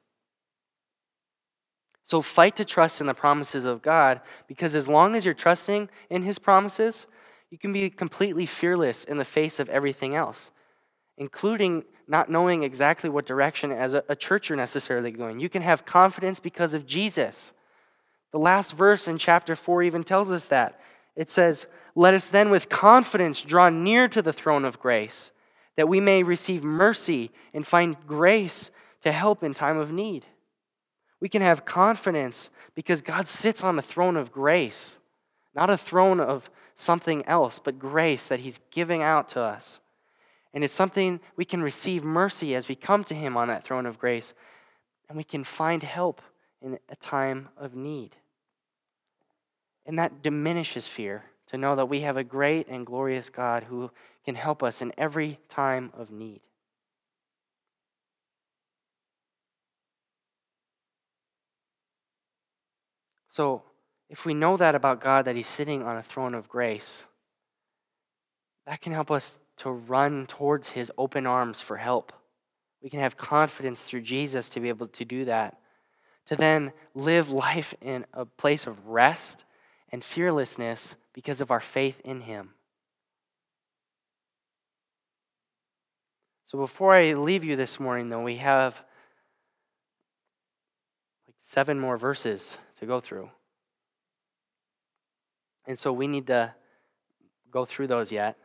So 2.11 2.23
fight 2.23 2.57
to 2.57 2.65
trust 2.65 3.01
in 3.01 3.07
the 3.07 3.15
promises 3.15 3.65
of 3.65 3.83
God 3.83 4.21
because 4.49 4.75
as 4.75 4.89
long 4.89 5.15
as 5.15 5.25
you're 5.25 5.33
trusting 5.33 5.89
in 6.11 6.25
His 6.25 6.41
promises, 6.41 7.07
you 7.51 7.57
can 7.57 7.73
be 7.73 7.89
completely 7.89 8.47
fearless 8.47 9.05
in 9.05 9.17
the 9.17 9.25
face 9.25 9.61
of 9.61 9.69
everything 9.69 10.17
else, 10.17 10.51
including 11.17 11.85
not 12.09 12.29
knowing 12.29 12.65
exactly 12.65 13.09
what 13.09 13.27
direction 13.27 13.71
as 13.71 13.95
a, 13.95 14.17
church 14.17 14.49
you're 14.49 14.57
necessarily 14.57 15.13
going. 15.13 15.39
You 15.39 15.49
can 15.49 15.63
have 15.63 15.85
confidence 15.85 16.41
because 16.41 16.75
of 16.75 16.85
Jesus. 16.85 17.53
The 18.33 18.41
last 18.41 18.73
verse 18.73 19.07
in 19.07 19.17
chapter 19.17 19.55
4 19.55 19.85
even 19.85 20.03
tells 20.03 20.33
us 20.33 20.47
that. 20.47 20.81
It 21.15 21.31
says, 21.31 21.69
Let 21.95 22.15
us 22.15 22.27
then 22.27 22.51
with 22.51 22.69
confidence 22.69 23.41
draw 23.41 23.69
near 23.69 24.09
to 24.09 24.21
the 24.21 24.33
throne 24.33 24.65
of 24.65 24.81
grace, 24.81 25.31
that 25.77 25.89
we 25.89 26.01
may 26.01 26.25
receive 26.25 26.65
mercy 26.65 27.31
and 27.55 27.65
find 27.65 27.97
grace 28.09 28.73
to 29.03 29.13
help 29.13 29.45
in 29.45 29.55
time 29.55 29.79
of 29.79 29.93
need. 29.93 30.27
We 31.21 31.29
can 31.29 31.43
have 31.43 31.65
confidence 31.65 32.51
because 32.75 33.03
God 33.03 33.29
sits 33.29 33.63
on 33.63 33.79
a 33.79 33.83
throne 33.83 34.17
of 34.17 34.33
grace, 34.33 34.99
not 35.55 35.71
a 35.71 35.77
throne 35.77 36.21
of 36.21 36.51
something 36.75 37.25
else, 37.27 37.59
but 37.59 37.79
grace 37.79 38.29
that 38.29 38.41
He's 38.41 38.61
giving 38.71 39.03
out 39.03 39.29
to 39.31 39.41
us. 39.41 39.81
And 40.53 40.65
it's 40.65 40.75
something 40.75 41.21
we 41.37 41.45
can 41.45 41.63
receive 41.63 42.03
mercy 42.03 42.55
as 42.55 42.69
we 42.69 42.75
come 42.75 43.05
to 43.05 43.15
Him 43.15 43.37
on 43.37 43.49
that 43.49 43.65
throne 43.65 43.87
of 43.87 43.99
grace, 43.99 44.35
and 45.09 45.17
we 45.17 45.25
can 45.25 45.45
find 45.45 45.83
help 45.83 46.23
in 46.63 46.79
a 46.89 46.97
time 46.97 47.49
of 47.57 47.75
need. 47.75 48.17
And 49.87 49.99
that 49.99 50.23
diminishes 50.23 50.87
fear 50.87 51.25
to 51.49 51.59
know 51.59 51.77
that 51.77 51.89
we 51.89 52.01
have 52.01 52.17
a 52.17 52.25
great 52.25 52.69
and 52.69 52.87
glorious 52.87 53.29
God 53.29 53.65
who 53.65 53.91
can 54.25 54.35
help 54.35 54.63
us 54.63 54.83
in 54.83 54.93
every 54.97 55.39
time 55.49 55.93
of 55.97 56.11
need. 56.11 56.41
So, 63.31 63.63
if 64.09 64.25
we 64.25 64.35
know 64.35 64.57
that 64.57 64.75
about 64.75 65.01
God, 65.01 65.25
that 65.25 65.37
He's 65.37 65.47
sitting 65.47 65.85
on 65.85 65.97
a 65.97 66.03
throne 66.03 66.35
of 66.35 66.49
grace, 66.49 67.05
that 68.67 68.81
can 68.81 68.93
help 68.93 69.11
us 69.11 69.39
to 69.59 69.71
run 69.71 70.27
towards 70.27 70.71
His 70.71 70.91
open 70.99 71.27
arms 71.27 71.61
for 71.61 71.77
help. 71.77 72.13
We 72.83 72.91
can 72.91 73.01
have 73.01 73.17
confidence 73.17 73.85
through 73.85 74.03
Jesus 74.03 74.49
to 74.51 74.61
be 74.61 74.69
able 74.69 74.89
to 74.89 75.05
do 75.05 75.25
that, 75.27 75.61
to 76.27 76.35
then 76.35 76.73
live 76.95 77.31
life 77.31 77.73
in 77.81 78.05
a 78.13 78.25
place 78.25 78.67
of 78.67 78.89
rest 78.89 79.45
and 79.93 80.05
fearlessness 80.05 80.97
because 81.13 81.41
of 81.41 81.53
our 81.53 81.61
faith 81.61 82.01
in 82.05 82.23
Him. 82.23 82.51
So 86.47 86.59
before 86.59 86.97
I 86.97 87.13
leave 87.13 87.45
you 87.45 87.55
this 87.55 87.79
morning, 87.79 88.09
though, 88.09 88.25
we 88.25 88.39
have 88.39 88.83
like 91.29 91.37
seven 91.39 91.79
more 91.79 91.97
verses 91.97 92.59
to 92.81 92.87
go 92.87 93.01
through. 93.01 93.31
And 95.67 95.79
so 95.79 95.93
we 95.93 96.09
need 96.09 96.27
to 96.27 96.55
go 97.51 97.65
through 97.65 97.87
those 97.87 98.11
yet. 98.11 98.37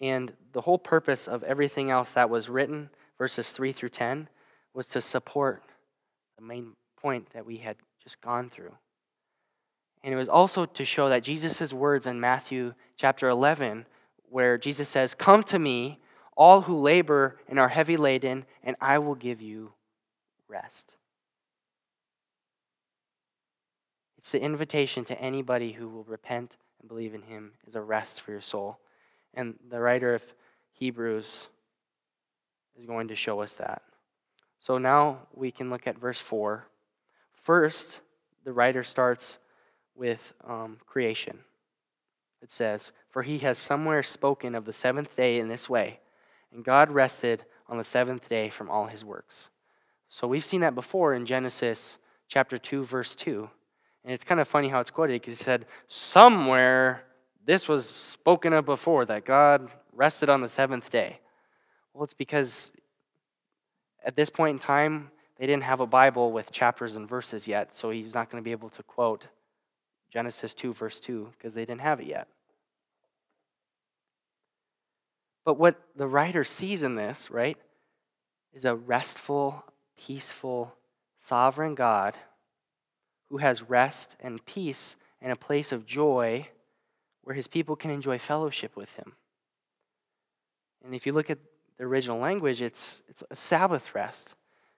And 0.00 0.32
the 0.52 0.60
whole 0.60 0.78
purpose 0.78 1.28
of 1.28 1.42
everything 1.44 1.90
else 1.90 2.12
that 2.14 2.28
was 2.28 2.48
written, 2.48 2.90
verses 3.16 3.50
3 3.52 3.72
through 3.72 3.90
10, 3.90 4.28
was 4.74 4.88
to 4.88 5.00
support 5.00 5.62
the 6.36 6.44
main 6.44 6.72
point 7.00 7.30
that 7.32 7.46
we 7.46 7.58
had 7.58 7.76
just 8.02 8.20
gone 8.20 8.50
through. 8.50 8.72
And 10.02 10.12
it 10.12 10.16
was 10.16 10.28
also 10.28 10.66
to 10.66 10.84
show 10.84 11.08
that 11.08 11.22
Jesus' 11.22 11.72
words 11.72 12.06
in 12.06 12.20
Matthew 12.20 12.74
chapter 12.96 13.28
11, 13.28 13.86
where 14.28 14.58
Jesus 14.58 14.88
says, 14.88 15.14
Come 15.14 15.42
to 15.44 15.58
me, 15.58 16.00
all 16.36 16.62
who 16.62 16.78
labor 16.78 17.38
and 17.48 17.58
are 17.58 17.68
heavy 17.68 17.96
laden, 17.96 18.44
and 18.62 18.76
I 18.80 18.98
will 18.98 19.14
give 19.14 19.40
you 19.40 19.72
rest. 20.48 20.96
It's 24.24 24.32
the 24.32 24.40
invitation 24.40 25.04
to 25.04 25.20
anybody 25.20 25.72
who 25.72 25.86
will 25.86 26.04
repent 26.04 26.56
and 26.80 26.88
believe 26.88 27.12
in 27.12 27.20
him 27.20 27.52
is 27.66 27.74
a 27.74 27.82
rest 27.82 28.22
for 28.22 28.30
your 28.30 28.40
soul. 28.40 28.78
And 29.34 29.58
the 29.68 29.80
writer 29.80 30.14
of 30.14 30.22
Hebrews 30.72 31.48
is 32.74 32.86
going 32.86 33.08
to 33.08 33.16
show 33.16 33.42
us 33.42 33.54
that. 33.56 33.82
So 34.58 34.78
now 34.78 35.18
we 35.34 35.50
can 35.50 35.68
look 35.68 35.86
at 35.86 35.98
verse 35.98 36.20
4. 36.20 36.66
First, 37.34 38.00
the 38.44 38.54
writer 38.54 38.82
starts 38.82 39.36
with 39.94 40.32
um, 40.48 40.78
creation. 40.86 41.40
It 42.40 42.50
says, 42.50 42.92
For 43.10 43.24
he 43.24 43.40
has 43.40 43.58
somewhere 43.58 44.02
spoken 44.02 44.54
of 44.54 44.64
the 44.64 44.72
seventh 44.72 45.14
day 45.14 45.38
in 45.38 45.48
this 45.48 45.68
way, 45.68 46.00
and 46.50 46.64
God 46.64 46.90
rested 46.90 47.44
on 47.68 47.76
the 47.76 47.84
seventh 47.84 48.30
day 48.30 48.48
from 48.48 48.70
all 48.70 48.86
his 48.86 49.04
works. 49.04 49.50
So 50.08 50.26
we've 50.26 50.46
seen 50.46 50.62
that 50.62 50.74
before 50.74 51.12
in 51.12 51.26
Genesis 51.26 51.98
chapter 52.26 52.56
2, 52.56 52.84
verse 52.84 53.14
2. 53.14 53.50
And 54.04 54.12
it's 54.12 54.24
kind 54.24 54.40
of 54.40 54.46
funny 54.46 54.68
how 54.68 54.80
it's 54.80 54.90
quoted 54.90 55.20
because 55.20 55.38
he 55.38 55.44
said, 55.44 55.66
Somewhere 55.86 57.04
this 57.46 57.68
was 57.68 57.86
spoken 57.86 58.52
of 58.52 58.64
before, 58.64 59.04
that 59.06 59.24
God 59.24 59.70
rested 59.92 60.28
on 60.28 60.40
the 60.40 60.48
seventh 60.48 60.90
day. 60.90 61.20
Well, 61.92 62.04
it's 62.04 62.14
because 62.14 62.72
at 64.04 64.16
this 64.16 64.30
point 64.30 64.54
in 64.54 64.58
time, 64.58 65.10
they 65.38 65.46
didn't 65.46 65.64
have 65.64 65.80
a 65.80 65.86
Bible 65.86 66.32
with 66.32 66.52
chapters 66.52 66.96
and 66.96 67.08
verses 67.08 67.48
yet, 67.48 67.76
so 67.76 67.90
he's 67.90 68.14
not 68.14 68.30
going 68.30 68.42
to 68.42 68.44
be 68.44 68.52
able 68.52 68.70
to 68.70 68.82
quote 68.82 69.26
Genesis 70.12 70.54
2, 70.54 70.74
verse 70.74 71.00
2, 71.00 71.28
because 71.36 71.54
they 71.54 71.64
didn't 71.64 71.80
have 71.80 72.00
it 72.00 72.06
yet. 72.06 72.28
But 75.44 75.58
what 75.58 75.80
the 75.96 76.06
writer 76.06 76.44
sees 76.44 76.82
in 76.82 76.94
this, 76.94 77.30
right, 77.30 77.58
is 78.52 78.64
a 78.64 78.74
restful, 78.74 79.64
peaceful, 79.98 80.74
sovereign 81.18 81.74
God 81.74 82.14
who 83.30 83.38
has 83.38 83.62
rest 83.62 84.16
and 84.20 84.44
peace 84.44 84.96
and 85.20 85.32
a 85.32 85.36
place 85.36 85.72
of 85.72 85.86
joy 85.86 86.48
where 87.22 87.34
his 87.34 87.48
people 87.48 87.76
can 87.76 87.90
enjoy 87.90 88.18
fellowship 88.18 88.76
with 88.76 88.92
him. 88.94 89.12
And 90.84 90.94
if 90.94 91.06
you 91.06 91.12
look 91.12 91.30
at 91.30 91.38
the 91.78 91.84
original 91.84 92.18
language, 92.18 92.60
it's, 92.60 93.02
it's 93.08 93.22
a 93.30 93.36
Sabbath 93.36 93.94
rest 93.94 94.34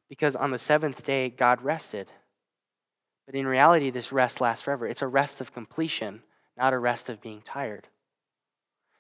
because 0.09 0.37
on 0.37 0.53
the 0.53 0.59
seventh 0.59 1.05
day, 1.05 1.29
God 1.29 1.63
rested. 1.63 2.11
But 3.27 3.35
in 3.35 3.47
reality, 3.47 3.91
this 3.91 4.13
rest 4.13 4.41
lasts 4.41 4.63
forever. 4.63 4.87
It's 4.87 5.03
a 5.03 5.09
rest 5.09 5.41
of 5.41 5.53
completion, 5.53 6.23
not 6.57 6.73
a 6.73 6.79
rest 6.79 7.09
of 7.09 7.21
being 7.21 7.43
tired. 7.43 7.89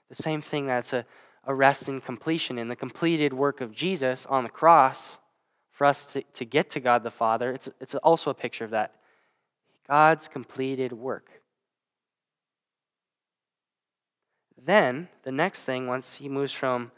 The 0.08 0.16
same 0.16 0.40
thing 0.40 0.66
that's 0.66 0.92
a, 0.92 1.06
a 1.44 1.54
rest 1.54 1.88
in 1.88 2.00
completion. 2.00 2.58
In 2.58 2.68
the 2.68 2.76
completed 2.76 3.32
work 3.32 3.60
of 3.60 3.72
Jesus 3.72 4.26
on 4.26 4.42
the 4.42 4.50
cross, 4.50 5.18
for 5.70 5.84
us 5.84 6.12
to, 6.14 6.22
to 6.32 6.44
get 6.44 6.70
to 6.70 6.80
God 6.80 7.02
the 7.02 7.10
Father, 7.10 7.52
it's, 7.52 7.68
it's 7.80 7.94
also 7.96 8.30
a 8.30 8.34
picture 8.34 8.64
of 8.64 8.70
that. 8.70 8.94
God's 9.88 10.28
completed 10.28 10.92
work. 10.92 11.42
Then, 14.60 15.08
the 15.22 15.32
next 15.32 15.64
thing, 15.64 15.86
once 15.86 16.16
he 16.16 16.28
moves 16.28 16.52
from 16.52 16.90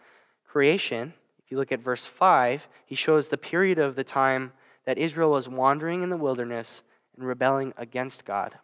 creation, 0.47 1.13
if 1.45 1.51
you 1.51 1.59
look 1.59 1.73
at 1.73 1.81
verse 1.81 2.07
5, 2.07 2.67
he 2.87 2.95
shows 2.95 3.29
the 3.29 3.37
period 3.37 3.79
of 3.79 3.95
the 3.95 4.05
time 4.05 4.53
that 4.87 4.97
Israel 4.97 5.31
was 5.31 5.49
wandering 5.49 6.03
in 6.03 6.09
the 6.09 6.17
wilderness 6.17 6.83
and 7.17 7.27
rebelling 7.27 7.75
against 7.77 8.25
God. 8.25 8.59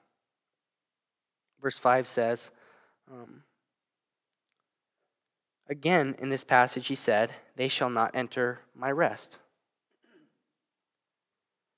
Verse 1.61 1.79
5 1.79 2.07
says, 2.07 2.51
um, 3.11 3.43
Again, 5.69 6.15
in 6.19 6.29
this 6.29 6.45
passage, 6.45 6.89
he 6.89 6.95
said, 6.95 7.33
They 7.57 7.69
shall 7.69 7.91
not 7.91 8.11
enter 8.15 8.61
my 8.75 8.91
rest. 8.91 9.39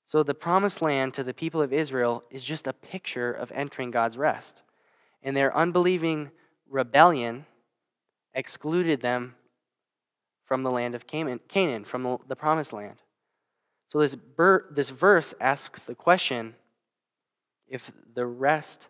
So 0.07 0.23
the 0.23 0.33
promised 0.33 0.81
land 0.81 1.13
to 1.15 1.23
the 1.23 1.33
people 1.33 1.61
of 1.61 1.73
Israel 1.73 2.23
is 2.31 2.41
just 2.41 2.65
a 2.65 2.71
picture 2.71 3.29
of 3.29 3.51
entering 3.51 3.91
God's 3.91 4.17
rest. 4.17 4.63
And 5.21 5.35
their 5.35 5.55
unbelieving 5.55 6.31
rebellion 6.69 7.45
excluded 8.33 9.01
them 9.01 9.35
from 10.45 10.63
the 10.63 10.71
land 10.71 10.95
of 10.95 11.07
Canaan, 11.07 11.83
from 11.83 12.19
the 12.25 12.37
promised 12.37 12.71
land. 12.71 13.01
So 13.89 13.99
this, 13.99 14.15
this 14.71 14.91
verse 14.91 15.33
asks 15.41 15.83
the 15.83 15.95
question 15.95 16.55
if 17.67 17.91
the 18.13 18.25
rest 18.25 18.87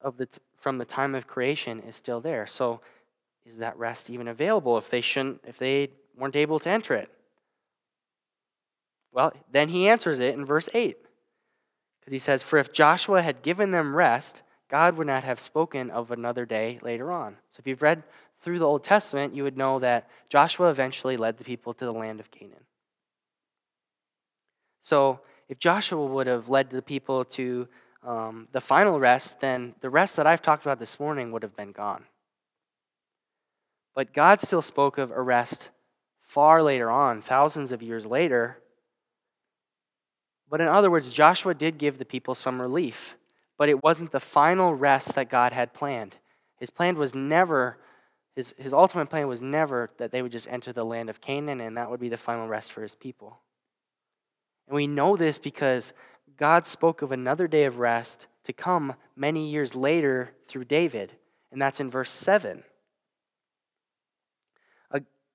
of 0.00 0.16
the 0.16 0.26
t- 0.26 0.40
from 0.56 0.78
the 0.78 0.84
time 0.84 1.14
of 1.14 1.28
creation 1.28 1.78
is 1.78 1.94
still 1.94 2.20
there. 2.20 2.48
So 2.48 2.80
is 3.46 3.58
that 3.58 3.78
rest 3.78 4.10
even 4.10 4.26
available 4.26 4.76
if 4.78 4.90
they 4.90 5.00
shouldn't 5.00 5.42
if 5.46 5.58
they 5.58 5.90
weren't 6.16 6.34
able 6.34 6.58
to 6.58 6.68
enter 6.68 6.94
it? 6.94 7.08
Well, 9.12 9.32
then 9.50 9.68
he 9.68 9.88
answers 9.88 10.20
it 10.20 10.34
in 10.34 10.44
verse 10.44 10.68
8. 10.72 10.96
Because 12.00 12.12
he 12.12 12.18
says, 12.18 12.42
For 12.42 12.58
if 12.58 12.72
Joshua 12.72 13.22
had 13.22 13.42
given 13.42 13.70
them 13.70 13.94
rest, 13.94 14.42
God 14.68 14.96
would 14.96 15.06
not 15.06 15.24
have 15.24 15.40
spoken 15.40 15.90
of 15.90 16.10
another 16.10 16.46
day 16.46 16.78
later 16.82 17.10
on. 17.10 17.36
So 17.50 17.60
if 17.60 17.66
you've 17.66 17.82
read 17.82 18.04
through 18.40 18.58
the 18.58 18.66
Old 18.66 18.84
Testament, 18.84 19.34
you 19.34 19.42
would 19.42 19.56
know 19.56 19.78
that 19.80 20.08
Joshua 20.28 20.70
eventually 20.70 21.16
led 21.16 21.38
the 21.38 21.44
people 21.44 21.74
to 21.74 21.84
the 21.84 21.92
land 21.92 22.20
of 22.20 22.30
Canaan. 22.30 22.64
So 24.80 25.20
if 25.48 25.58
Joshua 25.58 26.04
would 26.06 26.26
have 26.26 26.48
led 26.48 26.70
the 26.70 26.80
people 26.80 27.24
to 27.26 27.68
um, 28.06 28.48
the 28.52 28.60
final 28.60 28.98
rest, 28.98 29.40
then 29.40 29.74
the 29.80 29.90
rest 29.90 30.16
that 30.16 30.26
I've 30.26 30.40
talked 30.40 30.64
about 30.64 30.78
this 30.78 30.98
morning 30.98 31.32
would 31.32 31.42
have 31.42 31.56
been 31.56 31.72
gone. 31.72 32.04
But 33.94 34.14
God 34.14 34.40
still 34.40 34.62
spoke 34.62 34.96
of 34.96 35.10
a 35.10 35.20
rest 35.20 35.68
far 36.22 36.62
later 36.62 36.90
on, 36.90 37.20
thousands 37.20 37.72
of 37.72 37.82
years 37.82 38.06
later, 38.06 38.58
but 40.50 40.60
in 40.60 40.66
other 40.66 40.90
words, 40.90 41.12
Joshua 41.12 41.54
did 41.54 41.78
give 41.78 41.98
the 41.98 42.04
people 42.04 42.34
some 42.34 42.60
relief, 42.60 43.16
but 43.56 43.68
it 43.68 43.82
wasn't 43.82 44.10
the 44.10 44.20
final 44.20 44.74
rest 44.74 45.14
that 45.14 45.30
God 45.30 45.52
had 45.52 45.72
planned. 45.72 46.16
His 46.58 46.70
plan 46.70 46.98
was 46.98 47.14
never, 47.14 47.78
his, 48.34 48.54
his 48.58 48.72
ultimate 48.72 49.08
plan 49.08 49.28
was 49.28 49.40
never 49.40 49.90
that 49.98 50.10
they 50.10 50.22
would 50.22 50.32
just 50.32 50.48
enter 50.48 50.72
the 50.72 50.84
land 50.84 51.08
of 51.08 51.20
Canaan 51.20 51.60
and 51.60 51.76
that 51.76 51.88
would 51.88 52.00
be 52.00 52.08
the 52.08 52.16
final 52.16 52.48
rest 52.48 52.72
for 52.72 52.82
his 52.82 52.96
people. 52.96 53.38
And 54.66 54.74
we 54.74 54.88
know 54.88 55.16
this 55.16 55.38
because 55.38 55.92
God 56.36 56.66
spoke 56.66 57.00
of 57.02 57.12
another 57.12 57.46
day 57.46 57.64
of 57.64 57.78
rest 57.78 58.26
to 58.44 58.52
come 58.52 58.94
many 59.14 59.50
years 59.50 59.74
later 59.74 60.32
through 60.48 60.64
David, 60.64 61.12
and 61.52 61.60
that's 61.60 61.80
in 61.80 61.90
verse 61.90 62.10
7, 62.10 62.64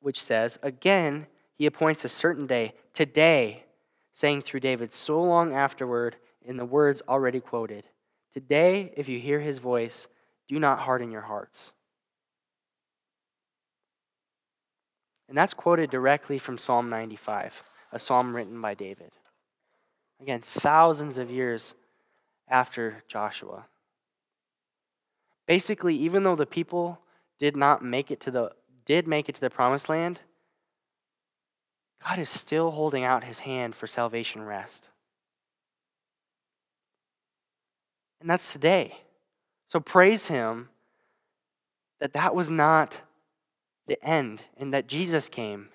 which 0.01 0.21
says, 0.21 0.59
Again, 0.61 1.27
he 1.57 1.65
appoints 1.65 2.05
a 2.05 2.09
certain 2.09 2.47
day, 2.47 2.73
today 2.93 3.64
saying 4.15 4.41
through 4.41 4.61
David 4.61 4.93
so 4.93 5.21
long 5.21 5.53
afterward 5.53 6.15
in 6.43 6.57
the 6.57 6.65
words 6.65 7.03
already 7.07 7.39
quoted 7.39 7.85
Today, 8.33 8.91
if 8.97 9.07
you 9.07 9.19
hear 9.19 9.39
his 9.39 9.59
voice, 9.59 10.07
Do 10.47 10.59
not 10.59 10.79
harden 10.79 11.11
your 11.11 11.21
hearts. 11.21 11.71
And 15.27 15.37
that's 15.37 15.53
quoted 15.53 15.89
directly 15.89 16.37
from 16.37 16.57
Psalm 16.57 16.89
95, 16.89 17.63
a 17.91 17.99
psalm 17.99 18.35
written 18.35 18.61
by 18.61 18.73
David. 18.73 19.11
Again, 20.21 20.41
thousands 20.41 21.17
of 21.17 21.31
years 21.31 21.75
after 22.47 23.03
Joshua. 23.07 23.65
Basically, 25.47 25.95
even 25.95 26.23
though 26.23 26.35
the 26.35 26.45
people 26.45 26.99
did 27.39 27.55
not 27.55 27.83
make 27.83 28.11
it 28.11 28.19
to 28.21 28.31
the 28.31 28.51
did 28.85 29.07
make 29.07 29.27
it 29.29 29.35
to 29.35 29.41
the 29.41 29.49
promised 29.49 29.89
land, 29.89 30.19
God 32.07 32.19
is 32.19 32.29
still 32.29 32.71
holding 32.71 33.03
out 33.03 33.23
his 33.23 33.39
hand 33.39 33.73
for 33.73 33.87
salvation 33.87 34.43
rest. 34.43 34.89
And 38.21 38.29
that's 38.29 38.53
today. 38.53 38.99
So 39.67 39.79
praise 39.79 40.27
him 40.27 40.69
that 41.99 42.13
that 42.13 42.35
was 42.35 42.51
not 42.51 42.99
the 43.87 44.03
end 44.03 44.41
and 44.57 44.73
that 44.73 44.87
Jesus 44.87 45.29
came 45.29 45.69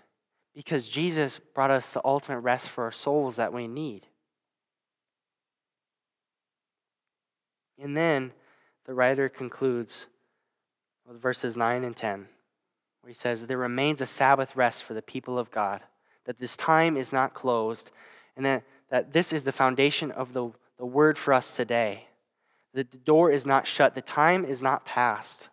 because 0.54 0.86
Jesus 0.86 1.40
brought 1.54 1.70
us 1.70 1.90
the 1.90 2.00
ultimate 2.04 2.40
rest 2.40 2.68
for 2.68 2.84
our 2.84 2.92
souls 2.92 3.36
that 3.36 3.52
we 3.52 3.66
need. 3.66 4.06
And 7.80 7.96
then 7.96 8.32
the 8.84 8.94
writer 8.94 9.28
concludes 9.28 10.06
with 11.06 11.20
verses 11.20 11.56
9 11.56 11.82
and 11.82 11.96
10, 11.96 12.26
where 13.00 13.08
he 13.08 13.14
says, 13.14 13.46
There 13.46 13.56
remains 13.56 14.00
a 14.00 14.06
Sabbath 14.06 14.54
rest 14.54 14.84
for 14.84 14.94
the 14.94 15.02
people 15.02 15.38
of 15.38 15.50
God, 15.50 15.80
that 16.26 16.38
this 16.38 16.56
time 16.56 16.96
is 16.96 17.12
not 17.12 17.34
closed, 17.34 17.90
and 18.36 18.44
that, 18.46 18.64
that 18.90 19.12
this 19.12 19.32
is 19.32 19.44
the 19.44 19.52
foundation 19.52 20.10
of 20.10 20.32
the, 20.32 20.50
the 20.78 20.86
word 20.86 21.18
for 21.18 21.32
us 21.32 21.56
today. 21.56 22.06
The 22.72 22.84
door 22.84 23.30
is 23.30 23.46
not 23.46 23.66
shut, 23.66 23.94
the 23.94 24.02
time 24.02 24.44
is 24.44 24.62
not 24.62 24.84
past. 24.84 25.48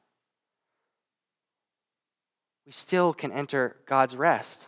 We 2.66 2.72
still 2.72 3.14
can 3.14 3.32
enter 3.32 3.78
God's 3.86 4.16
rest. 4.16 4.68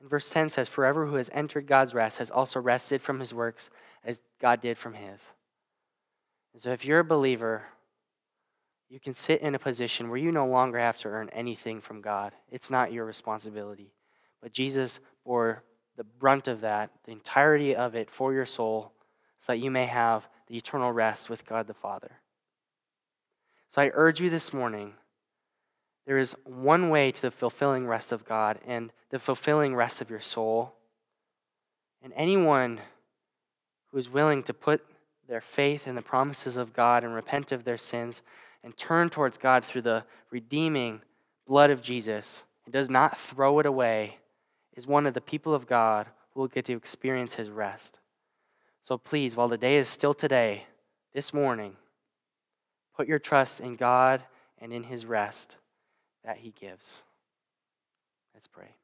And 0.00 0.08
verse 0.08 0.30
10 0.30 0.48
says, 0.48 0.68
Forever 0.68 1.06
who 1.06 1.16
has 1.16 1.30
entered 1.32 1.66
God's 1.66 1.92
rest 1.92 2.18
has 2.18 2.30
also 2.30 2.60
rested 2.60 3.02
from 3.02 3.20
his 3.20 3.34
works 3.34 3.68
as 4.04 4.20
God 4.40 4.60
did 4.60 4.78
from 4.78 4.94
his. 4.94 5.30
And 6.52 6.62
so 6.62 6.70
if 6.72 6.84
you're 6.84 7.00
a 7.00 7.04
believer, 7.04 7.64
you 8.88 9.00
can 9.00 9.12
sit 9.12 9.40
in 9.40 9.54
a 9.54 9.58
position 9.58 10.08
where 10.08 10.18
you 10.18 10.30
no 10.30 10.46
longer 10.46 10.78
have 10.78 10.98
to 10.98 11.08
earn 11.08 11.30
anything 11.30 11.80
from 11.80 12.00
God. 12.00 12.32
It's 12.50 12.70
not 12.70 12.92
your 12.92 13.04
responsibility. 13.04 13.92
But 14.44 14.52
Jesus 14.52 15.00
bore 15.24 15.64
the 15.96 16.04
brunt 16.04 16.48
of 16.48 16.60
that, 16.60 16.90
the 17.06 17.12
entirety 17.12 17.74
of 17.74 17.94
it 17.94 18.10
for 18.10 18.34
your 18.34 18.44
soul, 18.44 18.92
so 19.38 19.54
that 19.54 19.58
you 19.58 19.70
may 19.70 19.86
have 19.86 20.28
the 20.48 20.58
eternal 20.58 20.92
rest 20.92 21.30
with 21.30 21.46
God 21.46 21.66
the 21.66 21.72
Father. 21.72 22.20
So 23.70 23.80
I 23.80 23.90
urge 23.94 24.20
you 24.20 24.28
this 24.28 24.52
morning 24.52 24.92
there 26.06 26.18
is 26.18 26.36
one 26.44 26.90
way 26.90 27.10
to 27.10 27.22
the 27.22 27.30
fulfilling 27.30 27.86
rest 27.86 28.12
of 28.12 28.26
God 28.26 28.58
and 28.66 28.92
the 29.08 29.18
fulfilling 29.18 29.74
rest 29.74 30.02
of 30.02 30.10
your 30.10 30.20
soul. 30.20 30.74
And 32.02 32.12
anyone 32.14 32.82
who 33.90 33.96
is 33.96 34.10
willing 34.10 34.42
to 34.42 34.52
put 34.52 34.84
their 35.26 35.40
faith 35.40 35.88
in 35.88 35.94
the 35.94 36.02
promises 36.02 36.58
of 36.58 36.74
God 36.74 37.02
and 37.02 37.14
repent 37.14 37.50
of 37.50 37.64
their 37.64 37.78
sins 37.78 38.22
and 38.62 38.76
turn 38.76 39.08
towards 39.08 39.38
God 39.38 39.64
through 39.64 39.82
the 39.82 40.04
redeeming 40.30 41.00
blood 41.46 41.70
of 41.70 41.80
Jesus 41.80 42.42
and 42.66 42.74
does 42.74 42.90
not 42.90 43.18
throw 43.18 43.58
it 43.58 43.64
away 43.64 44.18
is 44.74 44.86
one 44.86 45.06
of 45.06 45.14
the 45.14 45.20
people 45.20 45.54
of 45.54 45.66
God 45.66 46.06
who 46.32 46.40
will 46.40 46.48
get 46.48 46.64
to 46.66 46.72
experience 46.74 47.34
his 47.34 47.50
rest. 47.50 47.98
So 48.82 48.98
please, 48.98 49.36
while 49.36 49.48
the 49.48 49.56
day 49.56 49.76
is 49.76 49.88
still 49.88 50.14
today, 50.14 50.64
this 51.14 51.32
morning, 51.32 51.76
put 52.96 53.08
your 53.08 53.18
trust 53.18 53.60
in 53.60 53.76
God 53.76 54.22
and 54.58 54.72
in 54.72 54.82
his 54.82 55.06
rest 55.06 55.56
that 56.24 56.38
he 56.38 56.50
gives. 56.50 57.02
Let's 58.34 58.48
pray. 58.48 58.74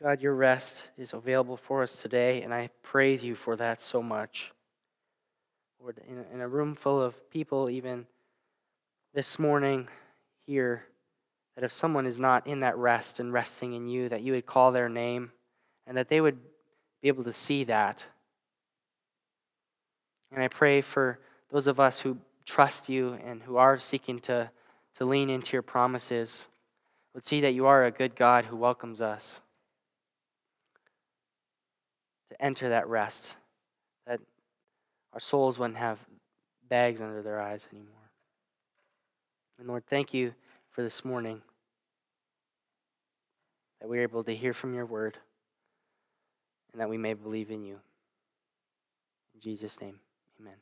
God, 0.00 0.20
your 0.20 0.34
rest 0.34 0.90
is 0.98 1.12
available 1.12 1.56
for 1.56 1.82
us 1.82 1.96
today, 1.96 2.42
and 2.42 2.52
I 2.52 2.70
praise 2.82 3.24
you 3.24 3.34
for 3.34 3.56
that 3.56 3.80
so 3.80 4.02
much. 4.02 4.52
Lord, 5.80 6.00
in, 6.06 6.24
in 6.32 6.40
a 6.40 6.48
room 6.48 6.74
full 6.74 7.00
of 7.00 7.30
people, 7.30 7.70
even 7.70 8.06
this 9.14 9.38
morning 9.38 9.88
here, 10.46 10.84
that 11.54 11.64
if 11.64 11.72
someone 11.72 12.06
is 12.06 12.18
not 12.18 12.46
in 12.46 12.60
that 12.60 12.76
rest 12.76 13.20
and 13.20 13.32
resting 13.32 13.74
in 13.74 13.86
you, 13.86 14.08
that 14.08 14.22
you 14.22 14.32
would 14.32 14.46
call 14.46 14.72
their 14.72 14.88
name 14.88 15.30
and 15.86 15.96
that 15.96 16.08
they 16.08 16.20
would 16.20 16.38
be 17.02 17.08
able 17.08 17.24
to 17.24 17.32
see 17.32 17.64
that. 17.64 18.04
And 20.32 20.42
I 20.42 20.48
pray 20.48 20.80
for 20.80 21.18
those 21.50 21.66
of 21.66 21.78
us 21.78 22.00
who 22.00 22.18
trust 22.44 22.88
you 22.88 23.18
and 23.24 23.42
who 23.42 23.56
are 23.56 23.78
seeking 23.78 24.18
to, 24.20 24.50
to 24.96 25.04
lean 25.04 25.30
into 25.30 25.52
your 25.52 25.62
promises 25.62 26.48
would 27.14 27.24
see 27.24 27.40
that 27.42 27.54
you 27.54 27.66
are 27.66 27.84
a 27.84 27.90
good 27.90 28.16
God 28.16 28.44
who 28.44 28.56
welcomes 28.56 29.00
us 29.00 29.40
to 32.30 32.44
enter 32.44 32.68
that 32.70 32.88
rest, 32.88 33.36
that 34.06 34.20
our 35.12 35.20
souls 35.20 35.58
wouldn't 35.58 35.78
have 35.78 35.98
bags 36.68 37.00
under 37.00 37.22
their 37.22 37.40
eyes 37.40 37.68
anymore. 37.72 38.03
And 39.58 39.68
Lord, 39.68 39.84
thank 39.86 40.12
you 40.12 40.34
for 40.70 40.82
this 40.82 41.04
morning 41.04 41.42
that 43.80 43.88
we 43.88 43.98
are 43.98 44.02
able 44.02 44.24
to 44.24 44.34
hear 44.34 44.52
from 44.52 44.74
your 44.74 44.86
word 44.86 45.18
and 46.72 46.80
that 46.80 46.88
we 46.88 46.98
may 46.98 47.14
believe 47.14 47.50
in 47.50 47.62
you. 47.62 47.78
In 49.34 49.40
Jesus' 49.40 49.80
name, 49.80 50.00
amen. 50.40 50.54